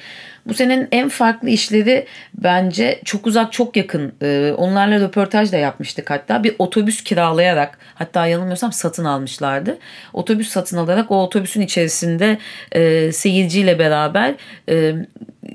bu 0.48 0.54
senin 0.54 0.88
en 0.92 1.10
farklı 1.10 1.50
işleri 1.50 2.06
bence 2.34 3.02
çok 3.06 3.28
uzak 3.28 3.54
çok 3.54 3.78
yakın. 3.78 4.14
E, 4.22 4.54
onlarla 4.58 5.00
röportaj 5.00 5.52
da 5.52 5.58
yapmıştık 5.58 6.10
hatta. 6.10 6.44
Bir 6.44 6.56
otobüs 6.60 7.04
kiralayarak 7.04 7.80
hatta 7.96 8.28
yanılmıyorsam 8.28 8.72
satın 8.72 9.06
almışlardı. 9.06 9.78
Otobüs 10.14 10.50
satın 10.50 10.78
alarak 10.78 11.12
o 11.12 11.24
otobüsün 11.24 11.62
içerisinde 11.62 12.38
e, 12.72 13.12
seyirciyle 13.12 13.80
beraber 13.80 14.36
e, 14.70 14.94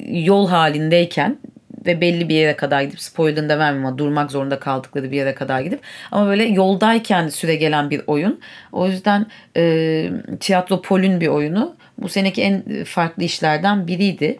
yol 0.06 0.48
halindeyken 0.48 1.38
ve 1.86 2.00
belli 2.00 2.28
bir 2.28 2.34
yere 2.34 2.56
kadar 2.56 2.82
gidip 2.82 3.00
spoilerını 3.00 3.48
da 3.48 3.58
vermem 3.58 3.86
ama 3.86 3.98
durmak 3.98 4.30
zorunda 4.30 4.58
kaldıkları 4.58 5.10
bir 5.10 5.16
yere 5.16 5.34
kadar 5.34 5.60
gidip 5.60 5.80
ama 6.10 6.26
böyle 6.26 6.44
yoldayken 6.44 7.28
süre 7.28 7.56
gelen 7.56 7.90
bir 7.90 8.02
oyun. 8.06 8.40
O 8.72 8.86
yüzden 8.86 9.26
e, 9.56 10.10
tiyatro 10.40 10.82
Pol'ün 10.82 11.20
bir 11.20 11.28
oyunu. 11.28 11.76
Bu 11.98 12.08
seneki 12.08 12.42
en 12.42 12.84
farklı 12.84 13.22
işlerden 13.24 13.86
biriydi 13.86 14.38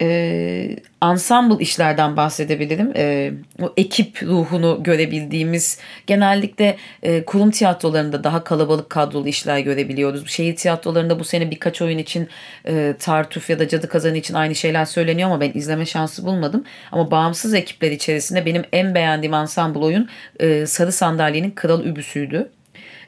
e, 0.00 0.76
ensemble 1.02 1.62
işlerden 1.64 2.16
bahsedebilirim. 2.16 2.92
E, 2.96 3.32
o 3.62 3.72
ekip 3.76 4.22
ruhunu 4.22 4.82
görebildiğimiz 4.82 5.78
genellikle 6.06 6.76
e, 7.02 7.24
kurum 7.24 7.50
tiyatrolarında 7.50 8.24
daha 8.24 8.44
kalabalık 8.44 8.90
kadrolu 8.90 9.28
işler 9.28 9.58
görebiliyoruz. 9.58 10.28
Şehir 10.28 10.56
tiyatrolarında 10.56 11.20
bu 11.20 11.24
sene 11.24 11.50
birkaç 11.50 11.82
oyun 11.82 11.98
için 11.98 12.28
e, 12.68 12.94
Tartuf 12.98 13.50
ya 13.50 13.58
da 13.58 13.68
Cadı 13.68 13.88
Kazanı 13.88 14.16
için 14.16 14.34
aynı 14.34 14.54
şeyler 14.54 14.84
söyleniyor 14.84 15.28
ama 15.28 15.40
ben 15.40 15.50
izleme 15.54 15.86
şansı 15.86 16.24
bulmadım. 16.24 16.64
Ama 16.92 17.10
bağımsız 17.10 17.54
ekipler 17.54 17.90
içerisinde 17.90 18.46
benim 18.46 18.62
en 18.72 18.94
beğendiğim 18.94 19.34
ensemble 19.34 19.78
oyun 19.78 20.08
e, 20.40 20.66
Sarı 20.66 20.92
Sandalye'nin 20.92 21.50
Kral 21.50 21.84
Übüsü'ydü. 21.84 22.48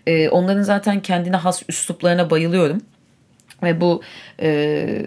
E, 0.07 0.28
onların 0.28 0.62
zaten 0.62 1.00
kendine 1.00 1.37
has 1.37 1.62
üsluplarına 1.68 2.30
bayılıyorum. 2.30 2.83
Ve 3.62 3.81
bu 3.81 4.03
e, 4.43 5.03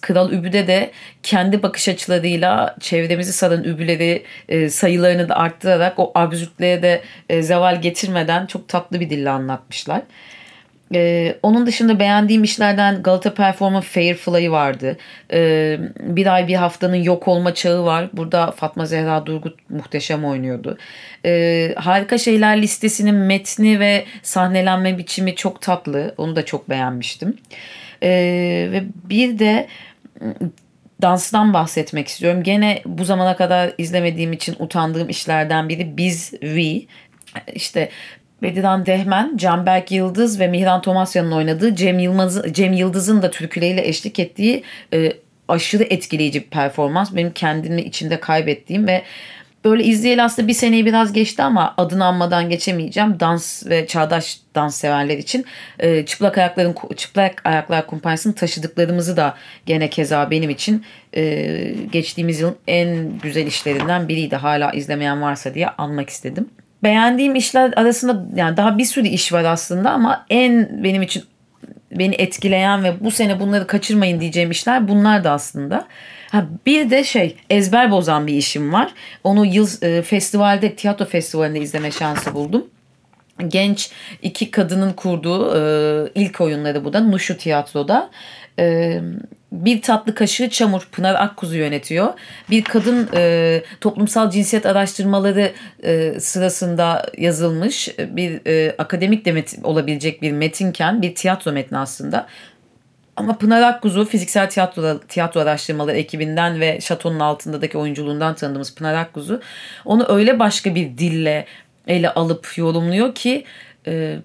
Kral 0.00 0.32
Übü'de 0.32 0.66
de 0.66 0.90
kendi 1.22 1.62
bakış 1.62 1.88
açılarıyla 1.88 2.76
çevremizi 2.80 3.32
saran 3.32 3.64
übüleri 3.64 4.24
e, 4.48 4.68
sayılarını 4.68 5.28
da 5.28 5.36
arttırarak 5.36 5.98
o 5.98 6.12
absürtlüğe 6.14 6.82
de 6.82 7.02
e, 7.28 7.42
zeval 7.42 7.82
getirmeden 7.82 8.46
çok 8.46 8.68
tatlı 8.68 9.00
bir 9.00 9.10
dille 9.10 9.30
anlatmışlar. 9.30 10.02
Ee, 10.94 11.38
onun 11.42 11.66
dışında 11.66 11.98
beğendiğim 12.00 12.44
işlerden 12.44 13.02
Galata 13.02 13.34
Performance 13.34 13.86
Fairfly 13.86 14.50
vardı. 14.50 14.96
Ee, 15.32 15.78
bir 16.00 16.34
ay 16.34 16.48
bir 16.48 16.54
haftanın 16.54 16.96
yok 16.96 17.28
olma 17.28 17.54
çağı 17.54 17.84
var. 17.84 18.10
Burada 18.12 18.50
Fatma 18.50 18.86
Zehra 18.86 19.26
Durgut 19.26 19.70
muhteşem 19.70 20.24
oynuyordu. 20.24 20.78
Ee, 21.24 21.74
harika 21.76 22.18
şeyler 22.18 22.62
listesinin 22.62 23.14
metni 23.14 23.80
ve 23.80 24.04
sahnelenme 24.22 24.98
biçimi 24.98 25.34
çok 25.34 25.62
tatlı. 25.62 26.14
Onu 26.18 26.36
da 26.36 26.44
çok 26.44 26.70
beğenmiştim. 26.70 27.36
Ee, 28.02 28.68
ve 28.72 28.82
bir 29.04 29.38
de 29.38 29.68
danstan 31.02 31.54
bahsetmek 31.54 32.08
istiyorum. 32.08 32.42
Gene 32.42 32.82
bu 32.86 33.04
zamana 33.04 33.36
kadar 33.36 33.72
izlemediğim 33.78 34.32
için 34.32 34.56
utandığım 34.58 35.08
işlerden 35.08 35.68
biri 35.68 35.96
Biz 35.96 36.30
We. 36.30 36.80
İşte 37.54 37.88
Bediran 38.42 38.86
Dehmen, 38.86 39.36
Canberk 39.36 39.92
Yıldız 39.92 40.40
ve 40.40 40.48
Mihran 40.48 40.82
Tomasya'nın 40.82 41.32
oynadığı 41.32 41.74
Cem, 41.74 41.98
Yılmaz, 41.98 42.52
Cem 42.52 42.72
Yıldız'ın 42.72 43.22
da 43.22 43.30
türküleriyle 43.30 43.88
eşlik 43.88 44.18
ettiği 44.18 44.62
e, 44.92 45.12
aşırı 45.48 45.82
etkileyici 45.82 46.40
bir 46.40 46.50
performans. 46.50 47.14
Benim 47.14 47.32
kendimi 47.32 47.82
içinde 47.82 48.20
kaybettiğim 48.20 48.86
ve 48.86 49.02
böyle 49.64 49.84
izleyeli 49.84 50.22
aslında 50.22 50.48
bir 50.48 50.52
seneyi 50.52 50.86
biraz 50.86 51.12
geçti 51.12 51.42
ama 51.42 51.74
adını 51.76 52.04
anmadan 52.04 52.48
geçemeyeceğim. 52.48 53.20
Dans 53.20 53.66
ve 53.66 53.86
çağdaş 53.86 54.38
dans 54.54 54.76
severler 54.76 55.18
için 55.18 55.44
e, 55.78 56.06
çıplak 56.06 56.38
ayakların 56.38 56.76
çıplak 56.96 57.42
ayaklar 57.44 57.86
kumpanyasını 57.86 58.34
taşıdıklarımızı 58.34 59.16
da 59.16 59.34
gene 59.66 59.90
keza 59.90 60.30
benim 60.30 60.50
için 60.50 60.84
e, 61.16 61.74
geçtiğimiz 61.92 62.40
yılın 62.40 62.56
en 62.66 63.18
güzel 63.22 63.46
işlerinden 63.46 64.08
biriydi. 64.08 64.36
Hala 64.36 64.72
izlemeyen 64.72 65.22
varsa 65.22 65.54
diye 65.54 65.68
anmak 65.68 66.10
istedim 66.10 66.48
beğendiğim 66.82 67.34
işler 67.34 67.72
arasında 67.76 68.24
yani 68.34 68.56
daha 68.56 68.78
bir 68.78 68.84
sürü 68.84 69.08
iş 69.08 69.32
var 69.32 69.44
aslında 69.44 69.90
ama 69.90 70.26
en 70.30 70.84
benim 70.84 71.02
için 71.02 71.24
beni 71.92 72.14
etkileyen 72.14 72.84
ve 72.84 73.04
bu 73.04 73.10
sene 73.10 73.40
bunları 73.40 73.66
kaçırmayın 73.66 74.20
diyeceğim 74.20 74.50
işler 74.50 74.88
bunlar 74.88 75.24
da 75.24 75.30
aslında. 75.30 75.86
Ha, 76.30 76.46
bir 76.66 76.90
de 76.90 77.04
şey 77.04 77.36
ezber 77.50 77.90
bozan 77.90 78.26
bir 78.26 78.34
işim 78.34 78.72
var. 78.72 78.92
Onu 79.24 79.46
yıl 79.46 79.68
e, 79.82 80.02
festivalde 80.02 80.74
tiyatro 80.74 81.04
festivalinde 81.04 81.60
izleme 81.60 81.90
şansı 81.90 82.34
buldum. 82.34 82.66
Genç 83.48 83.90
iki 84.22 84.50
kadının 84.50 84.92
kurduğu 84.92 85.56
e, 85.56 85.60
ilk 86.14 86.40
oyunları 86.40 86.84
bu 86.84 86.92
da 86.92 87.00
Nuşu 87.00 87.36
Tiyatro'da. 87.36 88.10
E, 88.58 89.00
bir 89.52 89.82
tatlı 89.82 90.14
kaşığı 90.14 90.50
çamur 90.50 90.88
Pınar 90.92 91.14
Akkuzu 91.14 91.56
yönetiyor. 91.56 92.12
Bir 92.50 92.64
kadın 92.64 93.08
e, 93.14 93.62
toplumsal 93.80 94.30
cinsiyet 94.30 94.66
araştırmaları 94.66 95.52
e, 95.82 96.20
sırasında 96.20 97.06
yazılmış 97.18 97.88
bir 97.98 98.40
e, 98.46 98.74
akademik 98.78 99.24
demet 99.24 99.58
olabilecek 99.62 100.22
bir 100.22 100.32
metinken 100.32 101.02
bir 101.02 101.14
tiyatro 101.14 101.52
metni 101.52 101.78
aslında. 101.78 102.26
Ama 103.16 103.38
Pınar 103.38 103.62
Akkuzu 103.62 104.04
fiziksel 104.04 104.50
tiyatro, 104.50 105.00
tiyatro 105.00 105.40
araştırmaları 105.40 105.96
ekibinden 105.96 106.60
ve 106.60 106.80
şatonun 106.80 107.20
altındaki 107.20 107.78
oyunculuğundan 107.78 108.34
tanıdığımız 108.34 108.74
Pınar 108.74 108.94
Akkuzu 108.94 109.40
onu 109.84 110.06
öyle 110.08 110.38
başka 110.38 110.74
bir 110.74 110.98
dille 110.98 111.46
ele 111.86 112.10
alıp 112.10 112.52
yorumluyor 112.56 113.14
ki 113.14 113.44
e, 113.86 114.18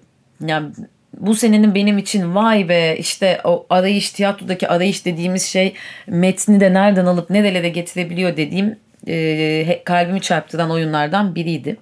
yani 0.46 0.72
bu 1.20 1.34
senenin 1.34 1.74
benim 1.74 1.98
için 1.98 2.34
vay 2.34 2.68
be 2.68 2.96
işte 2.98 3.40
o 3.44 3.66
arayış 3.70 4.10
tiyatrodaki 4.10 4.68
arayış 4.68 5.04
dediğimiz 5.04 5.42
şey 5.42 5.74
metni 6.06 6.60
de 6.60 6.72
nereden 6.72 7.06
alıp 7.06 7.30
nerelere 7.30 7.68
getirebiliyor 7.68 8.36
dediğim 8.36 8.76
e, 9.08 9.84
kalbimi 9.84 10.20
çarptıran 10.20 10.70
oyunlardan 10.70 11.34
biriydi. 11.34 11.76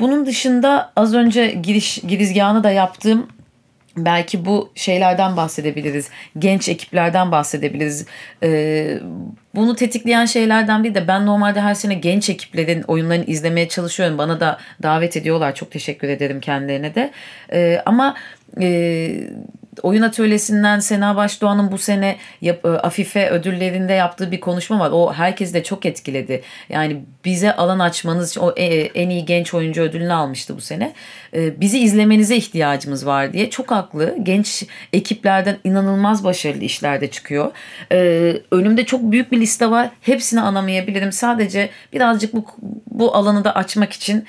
Bunun 0.00 0.26
dışında 0.26 0.92
az 0.96 1.14
önce 1.14 1.46
giriş 1.46 1.98
girizgahını 2.08 2.64
da 2.64 2.70
yaptığım 2.70 3.28
belki 3.96 4.44
bu 4.44 4.72
şeylerden 4.74 5.36
bahsedebiliriz. 5.36 6.10
Genç 6.38 6.68
ekiplerden 6.68 7.32
bahsedebiliriz. 7.32 8.06
Ee, 8.42 8.98
bunu 9.54 9.76
tetikleyen 9.76 10.26
şeylerden 10.26 10.84
bir 10.84 10.94
de 10.94 11.08
ben 11.08 11.26
normalde 11.26 11.60
her 11.60 11.74
sene 11.74 11.94
genç 11.94 12.30
ekiplerin 12.30 12.82
oyunlarını 12.82 13.24
izlemeye 13.24 13.68
çalışıyorum. 13.68 14.18
Bana 14.18 14.40
da 14.40 14.58
davet 14.82 15.16
ediyorlar. 15.16 15.54
Çok 15.54 15.70
teşekkür 15.70 16.08
ederim 16.08 16.40
kendilerine 16.40 16.94
de. 16.94 17.10
Ee, 17.52 17.82
ama 17.86 18.16
e, 18.60 19.10
oyun 19.82 20.02
atölyesinden 20.02 20.78
Sena 20.78 21.16
Başdoğan'ın 21.16 21.72
bu 21.72 21.78
sene 21.78 22.16
yap, 22.40 22.64
e, 22.64 22.68
Afife 22.68 23.30
ödüllerinde 23.30 23.92
yaptığı 23.92 24.32
bir 24.32 24.40
konuşma 24.40 24.78
var. 24.78 24.90
O 24.92 25.12
herkesi 25.12 25.54
de 25.54 25.62
çok 25.62 25.86
etkiledi. 25.86 26.42
Yani 26.68 27.04
bize 27.24 27.56
alan 27.56 27.78
açmanız 27.78 28.30
için 28.30 28.40
o 28.40 28.52
e, 28.56 28.64
en 28.80 29.10
iyi 29.10 29.24
genç 29.24 29.54
oyuncu 29.54 29.82
ödülünü 29.82 30.12
almıştı 30.12 30.56
bu 30.56 30.60
sene. 30.60 30.92
E, 31.34 31.60
bizi 31.60 31.78
izlemenize 31.78 32.36
ihtiyacımız 32.36 33.06
var 33.06 33.32
diye. 33.32 33.50
Çok 33.50 33.70
haklı. 33.70 34.16
Genç 34.22 34.64
ekiplerden 34.92 35.56
inanılmaz 35.64 36.24
başarılı 36.24 36.64
işler 36.64 37.00
de 37.00 37.10
çıkıyor. 37.10 37.50
Önümde 38.50 38.86
çok 38.86 39.02
büyük 39.02 39.32
bir 39.32 39.40
liste 39.40 39.70
var. 39.70 39.90
Hepsini 40.00 40.40
anamayabilirim. 40.40 41.12
Sadece 41.12 41.70
birazcık 41.92 42.34
bu, 42.34 42.44
bu 42.86 43.16
alanı 43.16 43.44
da 43.44 43.54
açmak 43.54 43.92
için 43.92 44.26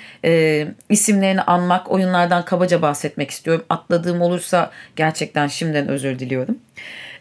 isimlerini 0.89 1.41
anmak, 1.41 1.91
oyunlardan 1.91 2.45
kabaca 2.45 2.81
bahsetmek 2.81 3.31
istiyorum. 3.31 3.65
Atladığım 3.69 4.21
olursa 4.21 4.71
gerçekten 4.95 5.32
gerçekten 5.33 5.47
şimdiden 5.47 5.87
özür 5.87 6.19
diliyorum. 6.19 6.57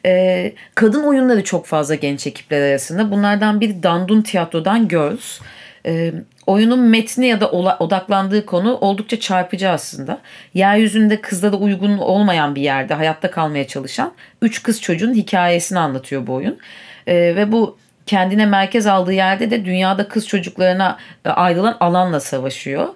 Ee, 0.07 0.53
kadın 0.75 1.03
oyunları 1.05 1.45
çok 1.45 1.67
fazla 1.67 1.95
genç 1.95 2.27
ekipler 2.27 2.71
arasında. 2.71 3.11
Bunlardan 3.11 3.61
bir 3.61 3.83
Dandun 3.83 4.23
Tiyatro'dan 4.23 4.89
Girls. 4.89 5.41
Ee, 5.87 6.13
oyunun 6.47 6.81
metni 6.81 7.27
ya 7.27 7.41
da 7.41 7.51
odaklandığı 7.51 8.47
konu 8.47 8.77
oldukça 8.77 9.21
çarpıcı 9.21 9.71
aslında. 9.71 10.19
Yeryüzünde 10.55 11.21
kızlara 11.21 11.57
uygun 11.57 11.99
olmayan 11.99 12.55
bir 12.55 12.63
yerde 12.63 12.95
hayatta 12.95 13.31
kalmaya 13.31 13.67
çalışan 13.67 14.13
üç 14.43 14.63
kız 14.63 14.81
çocuğun 14.81 15.15
hikayesini 15.15 15.79
anlatıyor 15.79 16.27
bu 16.27 16.35
oyun. 16.35 16.59
Ee, 17.07 17.15
ve 17.15 17.53
bu 17.53 17.79
kendine 18.07 18.47
merkez 18.47 18.87
aldığı 18.87 19.13
yerde 19.13 19.51
de 19.51 19.65
dünyada 19.65 20.09
kız 20.09 20.27
çocuklarına 20.29 20.99
ayrılan 21.25 21.77
alanla 21.81 22.21
savaşıyor. 22.21 22.89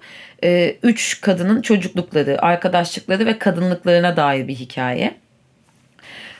E, 0.44 0.76
üç 0.82 1.20
kadının 1.20 1.62
çocuklukları, 1.62 2.42
arkadaşlıkları 2.42 3.26
ve 3.26 3.38
kadınlıklarına 3.38 4.16
dair 4.16 4.48
bir 4.48 4.54
hikaye. 4.54 5.14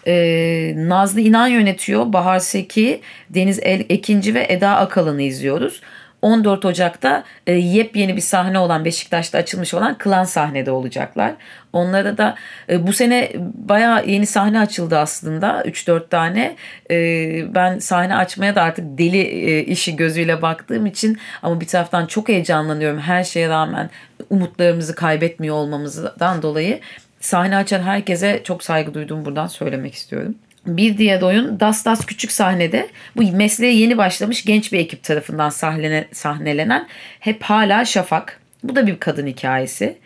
Ee, 0.07 0.75
Nazlı 0.77 1.21
İnan 1.21 1.47
yönetiyor. 1.49 2.13
Bahar 2.13 2.39
Seki, 2.39 3.01
Deniz 3.31 3.59
Ekinci 3.63 4.35
ve 4.35 4.47
Eda 4.49 4.77
Akalın'ı 4.77 5.23
izliyoruz. 5.23 5.81
14 6.27 6.65
Ocak'ta 6.65 7.25
e, 7.47 7.53
yepyeni 7.53 8.17
bir 8.17 8.21
sahne 8.21 8.59
olan 8.59 8.85
Beşiktaş'ta 8.85 9.39
açılmış 9.39 9.75
olan 9.75 9.99
Klan 9.99 10.25
sahnede 10.25 10.71
olacaklar. 10.71 11.35
Onlara 11.73 12.19
da 12.19 12.35
e, 12.69 12.87
bu 12.87 12.93
sene 12.93 13.33
bayağı 13.55 14.07
yeni 14.07 14.27
sahne 14.27 14.61
açıldı 14.61 14.99
aslında 14.99 15.63
3-4 15.63 16.09
tane. 16.09 16.57
E, 16.91 16.97
ben 17.55 17.79
sahne 17.79 18.17
açmaya 18.17 18.55
da 18.55 18.63
artık 18.63 18.99
deli 18.99 19.21
e, 19.21 19.65
işi 19.65 19.97
gözüyle 19.97 20.43
baktığım 20.43 20.87
için 20.87 21.19
ama 21.43 21.61
bir 21.61 21.67
taraftan 21.67 22.07
çok 22.07 22.29
heyecanlanıyorum. 22.29 22.99
Her 22.99 23.25
şeye 23.25 23.49
rağmen 23.49 23.91
umutlarımızı 24.31 24.95
kaybetmiyor 24.95 25.55
olmamızdan 25.55 26.43
dolayı 26.43 26.81
sahne 27.21 27.57
açan 27.57 27.83
herkese 27.83 28.41
çok 28.45 28.63
saygı 28.63 28.95
duyduğumu 28.95 29.25
buradan 29.25 29.47
söylemek 29.47 29.95
istiyorum. 29.95 30.35
Bir 30.67 30.99
diğer 30.99 31.23
oyun 31.23 31.61
Das 31.61 31.85
Das 31.85 32.07
Küçük 32.07 32.33
Sahnede 32.33 32.89
bu 33.17 33.33
mesleğe 33.33 33.73
yeni 33.73 33.99
başlamış 33.99 34.45
genç 34.45 34.73
bir 34.73 34.79
ekip 34.79 35.03
tarafından 35.03 35.51
sahnelenen, 35.51 36.05
sahnelenen 36.13 36.89
Hep 37.21 37.43
Hala 37.43 37.85
Şafak. 37.85 38.41
Bu 38.63 38.77
da 38.77 38.87
bir 38.87 38.99
kadın 39.01 39.27
hikayesi. 39.27 39.99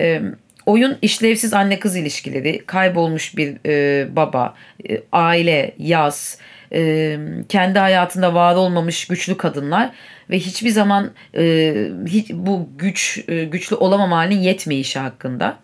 Ee, 0.00 0.22
oyun 0.66 0.98
işlevsiz 1.02 1.54
anne 1.54 1.78
kız 1.78 1.96
ilişkileri, 1.96 2.62
kaybolmuş 2.66 3.36
bir 3.36 3.56
e, 3.66 4.16
baba, 4.16 4.54
e, 4.90 5.02
aile, 5.12 5.74
yaz, 5.78 6.38
e, 6.72 7.18
kendi 7.48 7.78
hayatında 7.78 8.34
var 8.34 8.54
olmamış 8.54 9.06
güçlü 9.06 9.36
kadınlar 9.36 9.90
ve 10.30 10.38
hiçbir 10.38 10.70
zaman 10.70 11.10
e, 11.36 11.74
hiç, 12.06 12.30
bu 12.30 12.68
güç 12.78 13.24
e, 13.28 13.44
güçlü 13.44 13.76
olamam 13.76 14.12
halinin 14.12 14.40
yetmeyişi 14.40 14.98
hakkında. 14.98 15.58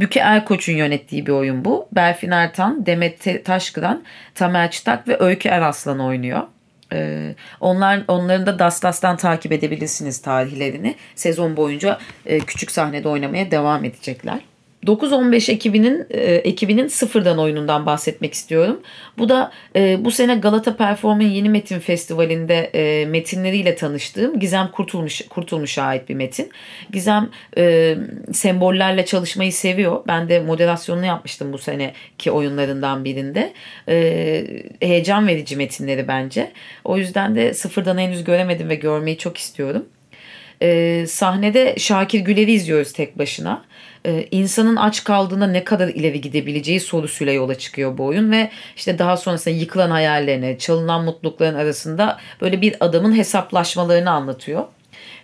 Büke 0.00 0.20
Erkoç'un 0.20 0.72
yönettiği 0.72 1.26
bir 1.26 1.32
oyun 1.32 1.64
bu. 1.64 1.88
Berfin 1.92 2.30
Ertan, 2.30 2.86
Demet 2.86 3.44
Taşkıran, 3.44 4.02
Tamer 4.34 4.70
Çıtak 4.70 5.08
ve 5.08 5.16
Öykü 5.20 5.48
Eraslan 5.48 6.00
oynuyor. 6.00 6.42
Ee, 6.92 7.34
onlar 7.60 8.02
onların 8.08 8.46
da 8.46 8.58
Dastas'tan 8.58 9.16
takip 9.16 9.52
edebilirsiniz 9.52 10.22
tarihlerini. 10.22 10.94
Sezon 11.14 11.56
boyunca 11.56 11.98
e, 12.26 12.38
küçük 12.38 12.70
sahnede 12.70 13.08
oynamaya 13.08 13.50
devam 13.50 13.84
edecekler. 13.84 14.40
9-15 14.86 15.52
ekibinin 15.52 16.06
e, 16.10 16.34
ekibinin 16.34 16.88
sıfırdan 16.88 17.38
oyunundan 17.38 17.86
bahsetmek 17.86 18.34
istiyorum. 18.34 18.80
Bu 19.18 19.28
da 19.28 19.52
e, 19.76 20.04
bu 20.04 20.10
sene 20.10 20.34
Galata 20.34 20.76
Perform'un 20.76 21.24
Yeni 21.24 21.48
Metin 21.48 21.78
Festivali'nde 21.78 22.70
e, 22.74 23.06
metinleriyle 23.06 23.76
tanıştığım 23.76 24.40
Gizem 24.40 24.68
Kurtulmuş 24.72 25.22
Kurtulmuş'a 25.28 25.82
ait 25.82 26.08
bir 26.08 26.14
metin. 26.14 26.50
Gizem 26.92 27.28
e, 27.56 27.96
sembollerle 28.32 29.04
çalışmayı 29.04 29.52
seviyor. 29.52 30.02
Ben 30.06 30.28
de 30.28 30.40
moderasyonunu 30.40 31.06
yapmıştım 31.06 31.52
bu 31.52 31.58
seneki 31.58 32.30
oyunlarından 32.30 33.04
birinde. 33.04 33.52
E, 33.88 34.46
heyecan 34.80 35.26
verici 35.26 35.56
metinleri 35.56 36.08
bence. 36.08 36.52
O 36.84 36.96
yüzden 36.96 37.34
de 37.34 37.54
sıfırdan 37.54 37.98
henüz 37.98 38.24
göremedim 38.24 38.68
ve 38.68 38.74
görmeyi 38.74 39.18
çok 39.18 39.38
istiyorum. 39.38 39.86
E, 40.62 41.04
sahnede 41.06 41.74
Şakir 41.78 42.20
Güler'i 42.20 42.52
izliyoruz 42.52 42.92
tek 42.92 43.18
başına 43.18 43.64
e, 44.06 44.26
insanın 44.30 44.76
aç 44.76 45.04
kaldığında 45.04 45.46
ne 45.46 45.64
kadar 45.64 45.88
ileri 45.88 46.20
gidebileceği 46.20 46.80
sorusuyla 46.80 47.32
yola 47.32 47.54
çıkıyor 47.54 47.98
bu 47.98 48.04
oyun 48.04 48.30
ve 48.30 48.50
işte 48.76 48.98
daha 48.98 49.16
sonrasında 49.16 49.54
yıkılan 49.54 49.90
hayallerine, 49.90 50.58
çalınan 50.58 51.04
mutlulukların 51.04 51.58
arasında 51.58 52.18
böyle 52.40 52.60
bir 52.60 52.76
adamın 52.80 53.16
hesaplaşmalarını 53.16 54.10
anlatıyor. 54.10 54.64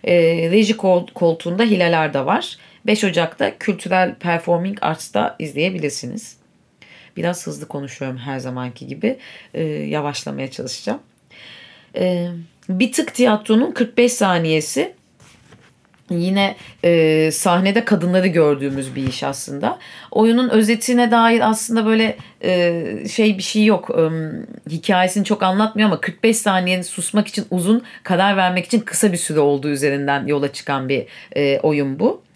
E, 0.03 0.15
reji 0.51 0.77
koltuğunda 1.13 1.63
Hilal 1.63 2.13
da 2.13 2.25
var. 2.25 2.57
5 2.85 3.03
Ocak'ta 3.03 3.57
Kültürel 3.57 4.15
Performing 4.15 4.77
Arts'ta 4.81 5.35
izleyebilirsiniz. 5.39 6.37
Biraz 7.17 7.47
hızlı 7.47 7.67
konuşuyorum 7.67 8.17
her 8.17 8.39
zamanki 8.39 8.87
gibi. 8.87 9.17
E, 9.53 9.63
yavaşlamaya 9.63 10.51
çalışacağım. 10.51 10.99
E, 11.95 12.27
bir 12.69 12.91
tık 12.91 13.13
tiyatronun 13.13 13.71
45 13.71 14.13
saniyesi 14.13 14.93
yine 16.09 16.55
e, 16.83 17.31
sahnede 17.31 17.85
kadınları 17.85 18.27
gördüğümüz 18.27 18.95
bir 18.95 19.07
iş 19.07 19.23
aslında. 19.23 19.79
Oyunun 20.11 20.49
özetine 20.49 21.11
dair 21.11 21.49
aslında 21.49 21.85
böyle 21.85 22.17
e, 22.43 22.83
şey 23.11 23.37
bir 23.37 23.43
şey 23.43 23.65
yok. 23.65 23.89
E, 23.89 24.03
hikayesini 24.69 25.25
çok 25.25 25.43
anlatmıyor 25.43 25.89
ama 25.89 26.01
45 26.01 26.37
saniyenin 26.37 26.81
susmak 26.81 27.27
için 27.27 27.45
uzun, 27.51 27.83
karar 28.03 28.37
vermek 28.37 28.65
için 28.65 28.79
kısa 28.79 29.11
bir 29.11 29.17
süre 29.17 29.39
olduğu 29.39 29.69
üzerinden 29.69 30.27
yola 30.27 30.53
çıkan 30.53 30.89
bir 30.89 31.05
e, 31.35 31.59
oyun 31.59 31.99
bu 31.99 32.26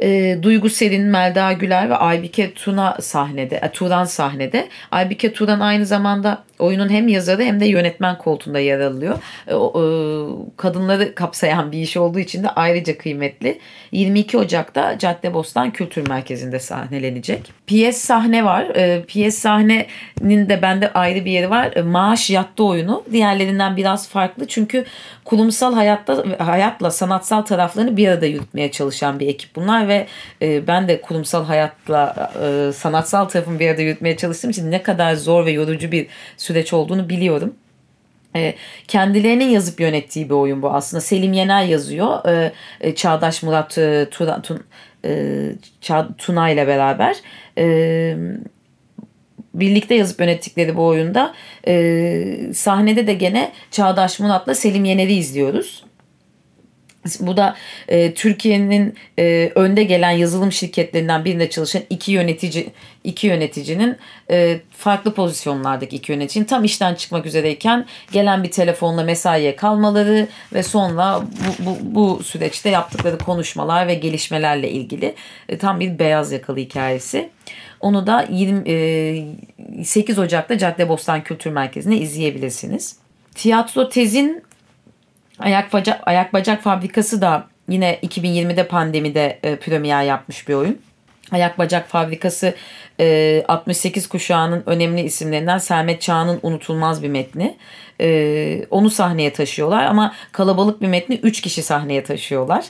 e, 0.00 0.38
Duygu 0.42 0.70
Serin, 0.70 1.02
Melda 1.02 1.52
Güler 1.52 1.90
ve 1.90 1.96
Aybike 1.96 2.54
Tuna 2.54 2.96
sahnede, 3.00 3.56
e, 3.56 3.70
Turan 3.72 4.04
sahnede. 4.04 4.68
Aybike 4.90 5.32
Turan 5.32 5.60
aynı 5.60 5.86
zamanda 5.86 6.44
oyunun 6.58 6.88
hem 6.88 7.08
yazarı 7.08 7.42
hem 7.42 7.60
de 7.60 7.66
yönetmen 7.66 8.18
koltuğunda 8.18 8.58
yer 8.58 8.80
alıyor. 8.80 9.18
E, 9.46 9.54
e, 9.54 9.82
kadınları 10.56 11.14
kapsayan 11.14 11.72
bir 11.72 11.78
iş 11.78 11.96
olduğu 11.96 12.18
için 12.18 12.44
de 12.44 12.50
ayrıca 12.50 12.98
kıymetli. 12.98 13.58
22 13.92 14.38
Ocak'ta 14.38 14.98
Caddebostan 14.98 15.72
Kültür 15.72 16.08
Merkezi'nde 16.08 16.58
sahnelenecek. 16.58 17.52
Piyes 17.66 17.98
sahne 17.98 18.44
var. 18.44 18.64
E, 18.64 19.04
piyes 19.04 19.38
sahnenin 19.38 20.48
de 20.48 20.62
bende 20.62 20.92
ayrı 20.92 21.24
bir 21.24 21.30
yeri 21.30 21.50
var. 21.50 21.72
E, 21.76 21.82
maaş 21.82 22.30
yattı 22.30 22.64
oyunu. 22.64 23.02
Diğerlerinden 23.12 23.76
biraz 23.76 24.08
farklı 24.08 24.46
çünkü 24.46 24.84
kurumsal 25.24 25.74
hayatta 25.74 26.24
hayatla 26.38 26.90
sanatsal 26.90 27.42
taraflarını 27.42 27.96
bir 27.96 28.08
arada 28.08 28.26
yürütmeye 28.26 28.70
çalışan 28.70 29.20
bir 29.20 29.28
ekip 29.28 29.56
bunlar 29.56 29.85
ve 29.88 30.06
e, 30.42 30.66
ben 30.66 30.88
de 30.88 31.00
kurumsal 31.00 31.44
hayatla 31.44 32.32
e, 32.42 32.72
sanatsal 32.72 33.24
tarafımı 33.24 33.58
bir 33.58 33.68
arada 33.68 33.82
yürütmeye 33.82 34.16
çalıştığım 34.16 34.50
için 34.50 34.70
ne 34.70 34.82
kadar 34.82 35.14
zor 35.14 35.46
ve 35.46 35.50
yorucu 35.50 35.92
bir 35.92 36.06
süreç 36.36 36.72
olduğunu 36.72 37.08
biliyorum. 37.08 37.54
E, 38.36 38.54
kendilerinin 38.88 39.48
yazıp 39.48 39.80
yönettiği 39.80 40.28
bir 40.28 40.34
oyun 40.34 40.62
bu 40.62 40.70
aslında. 40.70 41.00
Selim 41.00 41.32
Yener 41.32 41.64
yazıyor. 41.64 42.28
E, 42.28 42.52
e, 42.80 42.94
Çağdaş 42.94 43.42
Murat 43.42 43.78
Tuna, 44.10 44.42
Tun, 44.42 44.62
Tuna 46.18 46.50
ile 46.50 46.66
beraber. 46.66 47.16
Birlikte 49.54 49.94
yazıp 49.94 50.20
yönettikleri 50.20 50.76
bu 50.76 50.86
oyunda 50.86 51.34
sahnede 52.54 53.06
de 53.06 53.14
gene 53.14 53.52
Çağdaş 53.70 54.20
Murat'la 54.20 54.54
Selim 54.54 54.84
Yener'i 54.84 55.14
izliyoruz. 55.14 55.85
Bu 57.20 57.36
da 57.36 57.56
e, 57.88 58.14
Türkiye'nin 58.14 58.94
e, 59.18 59.52
önde 59.54 59.84
gelen 59.84 60.10
yazılım 60.10 60.52
şirketlerinden 60.52 61.24
birinde 61.24 61.50
çalışan 61.50 61.82
iki 61.90 62.12
yönetici 62.12 62.70
iki 63.04 63.26
yöneticinin 63.26 63.96
e, 64.30 64.60
farklı 64.70 65.14
pozisyonlardaki 65.14 65.96
iki 65.96 66.12
yöneticinin 66.12 66.44
tam 66.44 66.64
işten 66.64 66.94
çıkmak 66.94 67.26
üzereyken 67.26 67.86
gelen 68.12 68.42
bir 68.42 68.50
telefonla 68.50 69.02
mesaiye 69.02 69.56
kalmaları 69.56 70.28
ve 70.52 70.62
sonra 70.62 71.22
bu, 71.58 71.66
bu, 71.66 71.78
bu 71.94 72.22
süreçte 72.22 72.70
yaptıkları 72.70 73.18
konuşmalar 73.18 73.86
ve 73.86 73.94
gelişmelerle 73.94 74.70
ilgili 74.70 75.14
e, 75.48 75.58
tam 75.58 75.80
bir 75.80 75.98
beyaz 75.98 76.32
yakalı 76.32 76.58
hikayesi. 76.58 77.28
Onu 77.80 78.06
da 78.06 78.26
20, 78.30 79.84
8 79.84 80.18
e, 80.18 80.20
Ocak'ta 80.20 80.58
Caddebostan 80.58 81.22
Kültür 81.22 81.50
Merkezi'nde 81.50 81.96
izleyebilirsiniz. 81.96 82.96
Tiyatro 83.34 83.88
Tez'in 83.88 84.42
Ayak 85.38 85.72
Bacak, 85.72 86.00
Ayak 86.06 86.32
Bacak 86.32 86.62
Fabrikası 86.62 87.20
da 87.20 87.46
yine 87.68 87.98
2020'de 88.02 88.68
pandemide 88.68 89.38
e, 89.42 89.56
premier 89.56 90.02
yapmış 90.02 90.48
bir 90.48 90.54
oyun. 90.54 90.78
Ayak 91.32 91.58
Bacak 91.58 91.88
Fabrikası 91.88 92.54
e, 93.00 93.44
68 93.48 94.08
kuşağının 94.08 94.62
önemli 94.66 95.00
isimlerinden 95.00 95.58
Sermet 95.58 96.02
Çağ'ın 96.02 96.40
unutulmaz 96.42 97.02
bir 97.02 97.08
metni. 97.08 97.56
E, 98.00 98.66
onu 98.70 98.90
sahneye 98.90 99.32
taşıyorlar 99.32 99.84
ama 99.84 100.14
kalabalık 100.32 100.82
bir 100.82 100.88
metni 100.88 101.20
3 101.22 101.40
kişi 101.40 101.62
sahneye 101.62 102.04
taşıyorlar. 102.04 102.64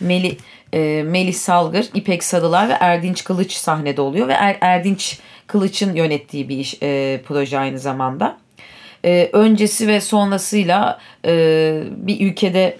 Melih 0.00 0.36
e, 0.72 1.02
Melih 1.06 1.34
Salgır, 1.34 1.88
İpek 1.94 2.24
Sarılar 2.24 2.68
ve 2.68 2.72
Erdinç 2.72 3.24
Kılıç 3.24 3.52
sahnede 3.52 4.00
oluyor 4.00 4.28
ve 4.28 4.32
er, 4.32 4.56
Erdinç 4.60 5.18
Kılıç'ın 5.46 5.94
yönettiği 5.94 6.48
bir 6.48 6.58
iş 6.58 6.78
e, 6.82 7.20
proje 7.26 7.58
aynı 7.58 7.78
zamanda. 7.78 8.38
E, 9.04 9.30
öncesi 9.32 9.88
ve 9.88 10.00
sonrasıyla 10.00 10.98
e, 11.24 11.82
bir 11.90 12.20
ülkede 12.30 12.78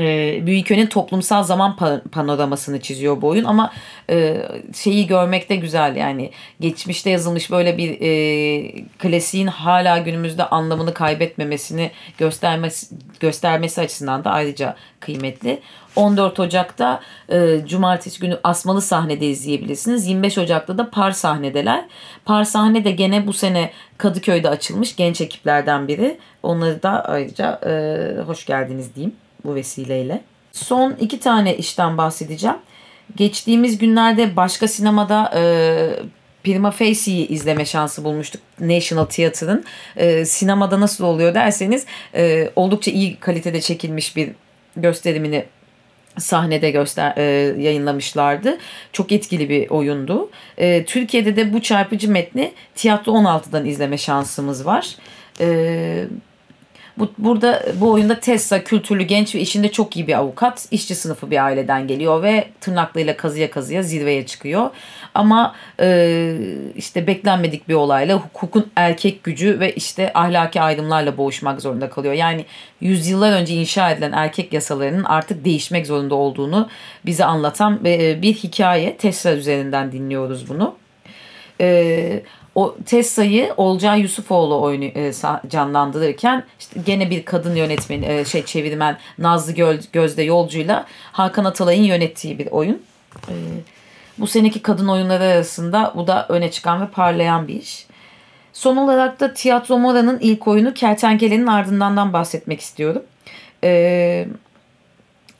e, 0.00 0.46
Büyükön'ün 0.46 0.86
toplumsal 0.86 1.42
zaman 1.42 1.76
panoramasını 2.12 2.80
çiziyor 2.80 3.22
bu 3.22 3.28
oyun 3.28 3.44
ama 3.44 3.72
e, 4.10 4.42
şeyi 4.74 5.06
görmek 5.06 5.50
de 5.50 5.56
güzel 5.56 5.96
yani 5.96 6.30
geçmişte 6.60 7.10
yazılmış 7.10 7.50
böyle 7.50 7.78
bir 7.78 8.00
e, 8.00 8.84
klasiğin 8.98 9.46
hala 9.46 9.98
günümüzde 9.98 10.44
anlamını 10.44 10.94
kaybetmemesini 10.94 11.90
göstermesi, 12.18 12.94
göstermesi 13.20 13.80
açısından 13.80 14.24
da 14.24 14.30
ayrıca 14.30 14.76
kıymetli. 15.00 15.60
14 15.96 16.40
Ocak'ta 16.40 17.00
e, 17.28 17.66
cumartesi 17.66 18.20
günü 18.20 18.38
asmalı 18.44 18.82
sahnede 18.82 19.26
izleyebilirsiniz. 19.26 20.06
25 20.06 20.38
Ocak'ta 20.38 20.78
da 20.78 20.90
par 20.90 21.12
sahnedeler. 21.12 21.84
Par 22.24 22.44
sahne 22.44 22.84
de 22.84 22.90
gene 22.90 23.26
bu 23.26 23.32
sene 23.32 23.70
Kadıköy'de 23.98 24.48
açılmış 24.48 24.96
genç 24.96 25.20
ekiplerden 25.20 25.88
biri. 25.88 26.18
Onları 26.42 26.82
da 26.82 27.04
ayrıca 27.04 27.60
e, 27.66 28.22
hoş 28.22 28.46
geldiniz 28.46 28.94
diyeyim 28.94 29.16
bu 29.46 29.54
vesileyle. 29.54 30.22
Son 30.52 30.96
iki 31.00 31.20
tane 31.20 31.56
işten 31.56 31.98
bahsedeceğim. 31.98 32.56
Geçtiğimiz 33.16 33.78
günlerde 33.78 34.36
başka 34.36 34.68
sinemada 34.68 35.32
e, 35.34 35.42
Prima 36.44 36.70
Facie'yi 36.70 37.28
izleme 37.28 37.64
şansı 37.64 38.04
bulmuştuk 38.04 38.42
National 38.60 39.04
Theatre'ın. 39.04 39.64
E, 39.96 40.24
sinemada 40.24 40.80
nasıl 40.80 41.04
oluyor 41.04 41.34
derseniz 41.34 41.86
e, 42.14 42.50
oldukça 42.56 42.90
iyi 42.90 43.16
kalitede 43.16 43.60
çekilmiş 43.60 44.16
bir 44.16 44.30
gösterimini 44.76 45.44
sahnede 46.18 46.70
göster 46.70 47.16
e, 47.16 47.22
yayınlamışlardı. 47.62 48.58
Çok 48.92 49.12
etkili 49.12 49.48
bir 49.48 49.70
oyundu. 49.70 50.30
E, 50.58 50.84
Türkiye'de 50.84 51.36
de 51.36 51.52
bu 51.52 51.62
çarpıcı 51.62 52.10
metni 52.10 52.52
Tiyatro 52.74 53.12
16'dan 53.12 53.66
izleme 53.66 53.98
şansımız 53.98 54.66
var. 54.66 54.96
E, 55.40 56.04
bu, 56.98 57.08
burada 57.18 57.62
bu 57.80 57.92
oyunda 57.92 58.20
Tessa 58.20 58.64
kültürlü 58.64 59.02
genç 59.02 59.34
ve 59.34 59.40
işinde 59.40 59.72
çok 59.72 59.96
iyi 59.96 60.06
bir 60.06 60.18
avukat. 60.18 60.68
işçi 60.70 60.94
sınıfı 60.94 61.30
bir 61.30 61.44
aileden 61.44 61.86
geliyor 61.88 62.22
ve 62.22 62.48
tırnaklarıyla 62.60 63.16
kazıya 63.16 63.50
kazıya 63.50 63.82
zirveye 63.82 64.26
çıkıyor. 64.26 64.70
Ama 65.14 65.54
e, 65.80 66.36
işte 66.76 67.06
beklenmedik 67.06 67.68
bir 67.68 67.74
olayla 67.74 68.16
hukukun 68.16 68.70
erkek 68.76 69.24
gücü 69.24 69.60
ve 69.60 69.72
işte 69.72 70.10
ahlaki 70.14 70.60
ayrımlarla 70.60 71.16
boğuşmak 71.16 71.60
zorunda 71.62 71.90
kalıyor. 71.90 72.14
Yani 72.14 72.44
yüzyıllar 72.80 73.32
önce 73.32 73.54
inşa 73.54 73.90
edilen 73.90 74.12
erkek 74.12 74.52
yasalarının 74.52 75.04
artık 75.04 75.44
değişmek 75.44 75.86
zorunda 75.86 76.14
olduğunu 76.14 76.68
bize 77.06 77.24
anlatan 77.24 77.80
e, 77.84 78.22
bir 78.22 78.34
hikaye. 78.34 78.96
Tessa 78.96 79.32
üzerinden 79.32 79.92
dinliyoruz 79.92 80.48
bunu. 80.48 80.74
E, 81.60 82.22
o 82.56 82.76
Tessa'yı 82.86 83.54
Olcay 83.56 84.00
Yusufoğlu 84.00 84.60
oyunu 84.60 84.84
e, 84.84 85.12
canlandırırken 85.48 86.44
işte 86.58 86.80
gene 86.86 87.10
bir 87.10 87.24
kadın 87.24 87.54
yönetmen 87.54 88.02
e, 88.02 88.24
şey 88.24 88.44
çevirmen 88.44 88.98
Nazlı 89.18 89.52
Göl, 89.52 89.78
Gözde 89.92 90.22
Yolcu'yla 90.22 90.86
Hakan 91.12 91.44
Atalay'ın 91.44 91.82
yönettiği 91.82 92.38
bir 92.38 92.46
oyun. 92.46 92.82
E, 93.28 93.34
bu 94.18 94.26
seneki 94.26 94.62
kadın 94.62 94.88
oyunları 94.88 95.24
arasında 95.24 95.92
bu 95.96 96.06
da 96.06 96.26
öne 96.28 96.50
çıkan 96.50 96.80
ve 96.80 96.86
parlayan 96.86 97.48
bir 97.48 97.54
iş. 97.54 97.86
Son 98.52 98.76
olarak 98.76 99.20
da 99.20 99.34
Tiyatro 99.34 99.78
Mora'nın 99.78 100.18
ilk 100.20 100.48
oyunu 100.48 100.74
Kertenkele'nin 100.74 101.46
ardındandan 101.46 102.12
bahsetmek 102.12 102.60
istiyorum. 102.60 103.02
Ee, 103.64 104.28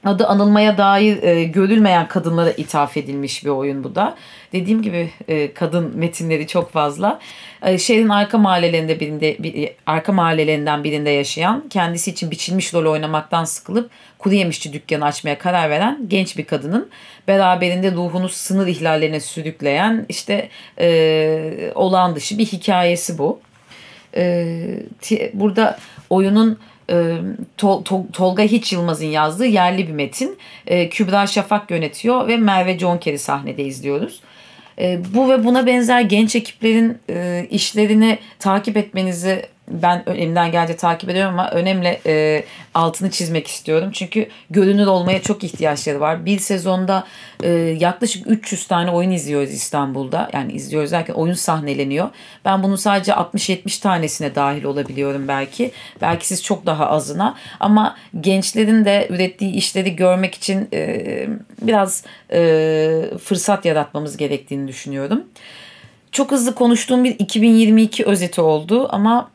adı 0.07 0.27
anılmaya 0.27 0.79
dair 0.79 1.23
e, 1.23 1.45
görülmeyen 1.45 2.09
kadınlara 2.09 2.51
ithaf 2.51 2.97
edilmiş 2.97 3.45
bir 3.45 3.51
oyun 3.51 3.85
bu 3.85 3.95
da. 3.95 4.17
Dediğim 4.53 4.83
gibi 4.83 5.11
e, 5.29 5.55
kadın 5.55 5.99
metinleri 5.99 6.47
çok 6.47 6.73
fazla. 6.73 7.21
E, 7.63 7.79
şehrin 7.79 8.09
arka 8.09 8.39
mahallelerinde 8.39 9.01
birinde 9.01 9.37
bir, 9.39 9.71
arka 9.87 10.13
mahallelerinden 10.13 10.85
birinde 10.85 11.11
yaşayan, 11.11 11.65
kendisi 11.71 12.11
için 12.11 12.31
biçilmiş 12.31 12.75
rol 12.75 12.93
oynamaktan 12.93 13.45
sıkılıp 13.45 13.91
kuru 14.19 14.35
yemişçi 14.35 14.73
dükkanı 14.73 15.05
açmaya 15.05 15.39
karar 15.39 15.71
veren 15.71 15.99
genç 16.09 16.39
bir 16.39 16.45
kadının 16.45 16.89
beraberinde 17.29 17.93
ruhunu 17.93 18.29
sınır 18.29 18.67
ihlallerine 18.67 19.21
sürükleyen 19.21 20.07
işte 20.09 20.49
e, 20.81 21.73
olağan 21.75 22.17
dışı 22.17 22.39
bir 22.39 22.47
hikayesi 22.47 23.19
bu. 23.19 23.41
E, 24.17 24.83
burada 25.35 25.79
oyunun 26.11 26.59
e, 26.91 27.17
Tol, 27.57 27.85
Tol, 27.85 28.05
Tolga 28.13 28.43
Hiç 28.43 28.73
Yılmaz'ın 28.73 29.07
yazdığı 29.07 29.47
yerli 29.47 29.89
bir 29.89 29.93
metin. 29.93 30.39
E, 30.67 30.89
Kübra 30.89 31.27
Şafak 31.27 31.71
yönetiyor 31.71 32.29
ve 32.29 32.37
Merve 32.37 32.79
Conker'i 32.79 33.19
sahnede 33.19 33.65
izliyoruz. 33.65 34.21
E, 34.79 35.01
bu 35.15 35.31
ve 35.31 35.45
buna 35.45 35.67
benzer 35.67 36.01
genç 36.01 36.37
ekiplerin 36.37 36.99
e, 37.11 37.47
işlerini 37.51 38.19
takip 38.39 38.77
etmenizi 38.77 39.47
ben 39.69 40.03
elimden 40.07 40.53
geldiği 40.53 40.77
takip 40.77 41.11
ediyorum 41.11 41.39
ama 41.39 41.51
önemli 41.51 42.01
e, 42.07 42.45
altını 42.75 43.11
çizmek 43.11 43.47
istiyorum. 43.47 43.91
Çünkü 43.93 44.29
görünür 44.51 44.87
olmaya 44.87 45.23
çok 45.23 45.45
ihtiyaçları 45.45 46.01
var. 46.01 46.27
Bir 46.27 46.39
sezonda 46.39 47.07
e, 47.43 47.51
yaklaşık 47.51 48.31
300 48.31 48.67
tane 48.67 48.91
oyun 48.91 49.11
izliyoruz 49.11 49.51
İstanbul'da. 49.51 50.31
Yani 50.33 50.53
izliyoruz 50.53 50.93
derken 50.93 51.15
oyun 51.15 51.35
sahneleniyor. 51.35 52.09
Ben 52.45 52.63
bunun 52.63 52.77
sadece 52.77 53.13
60-70 53.13 53.83
tanesine 53.83 54.35
dahil 54.35 54.65
olabiliyorum 54.65 55.29
belki. 55.29 55.73
Belki 56.01 56.27
siz 56.27 56.43
çok 56.43 56.67
daha 56.67 56.87
azına. 56.87 57.37
Ama 57.61 57.97
gençlerin 58.21 58.85
de 58.85 59.07
ürettiği 59.11 59.53
işleri 59.53 59.97
görmek 59.97 60.35
için 60.35 60.69
e, 60.73 61.27
biraz 61.63 62.05
e, 62.33 62.39
fırsat 63.23 63.65
yaratmamız 63.65 64.17
gerektiğini 64.17 64.69
düşünüyorum. 64.69 65.25
Çok 66.13 66.31
hızlı 66.31 66.55
konuştuğum 66.55 67.05
bir 67.05 67.19
2022 67.19 68.05
özeti 68.05 68.41
oldu 68.41 68.89
ama 68.91 69.31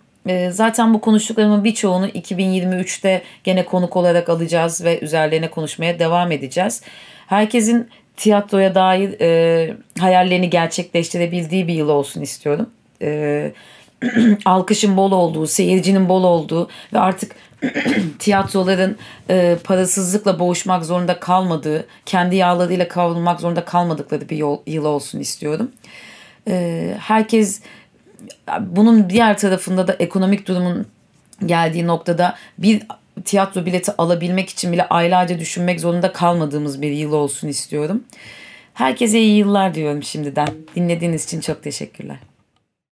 zaten 0.52 0.94
bu 0.94 1.02
konuştuklarımın 1.02 1.64
birçoğunu 1.64 2.08
2023'te 2.08 3.22
gene 3.44 3.66
konuk 3.66 3.98
olarak 3.98 4.30
alacağız 4.30 4.84
ve 4.84 5.00
üzerlerine 5.00 5.50
konuşmaya 5.50 6.00
devam 6.00 6.32
edeceğiz. 6.32 6.82
Herkesin 7.28 7.90
tiyatroya 8.18 8.76
dair 8.76 9.22
e, 9.22 9.74
hayallerini 10.00 10.50
gerçekleştirebildiği 10.50 11.68
bir 11.68 11.74
yıl 11.74 11.90
olsun 11.90 12.22
istiyorum. 12.22 12.70
E, 13.02 13.52
alkışın 14.46 14.98
bol 14.98 15.12
olduğu, 15.12 15.48
seyircinin 15.48 16.10
bol 16.10 16.24
olduğu 16.24 16.70
ve 16.94 17.00
artık 17.00 17.36
tiyatroların 18.20 18.98
e, 19.30 19.58
parasızlıkla 19.64 20.40
boğuşmak 20.40 20.86
zorunda 20.86 21.20
kalmadığı, 21.20 21.86
kendi 22.06 22.36
yağlarıyla 22.36 22.88
kavrulmak 22.88 23.40
zorunda 23.40 23.66
kalmadıkları 23.66 24.30
bir 24.30 24.38
yol, 24.38 24.60
yıl 24.68 24.86
olsun 24.86 25.20
istiyorum. 25.20 25.72
E, 26.48 26.88
herkes 27.00 27.62
bunun 28.60 29.10
diğer 29.10 29.38
tarafında 29.38 29.88
da 29.88 29.94
ekonomik 29.94 30.48
durumun 30.48 30.86
geldiği 31.46 31.88
noktada 31.88 32.36
bir 32.58 32.84
tiyatro 33.26 33.66
bileti 33.66 33.92
alabilmek 33.98 34.50
için 34.50 34.72
bile 34.72 34.88
aylarca 34.90 35.40
düşünmek 35.40 35.80
zorunda 35.80 36.14
kalmadığımız 36.14 36.82
bir 36.82 36.92
yıl 36.92 37.14
olsun 37.14 37.48
istiyorum. 37.48 38.04
Herkese 38.74 39.20
iyi 39.20 39.38
yıllar 39.38 39.74
diyorum 39.74 40.04
şimdiden. 40.04 40.48
Dinlediğiniz 40.76 41.26
için 41.26 41.42
çok 41.42 41.64
teşekkürler. 41.64 42.18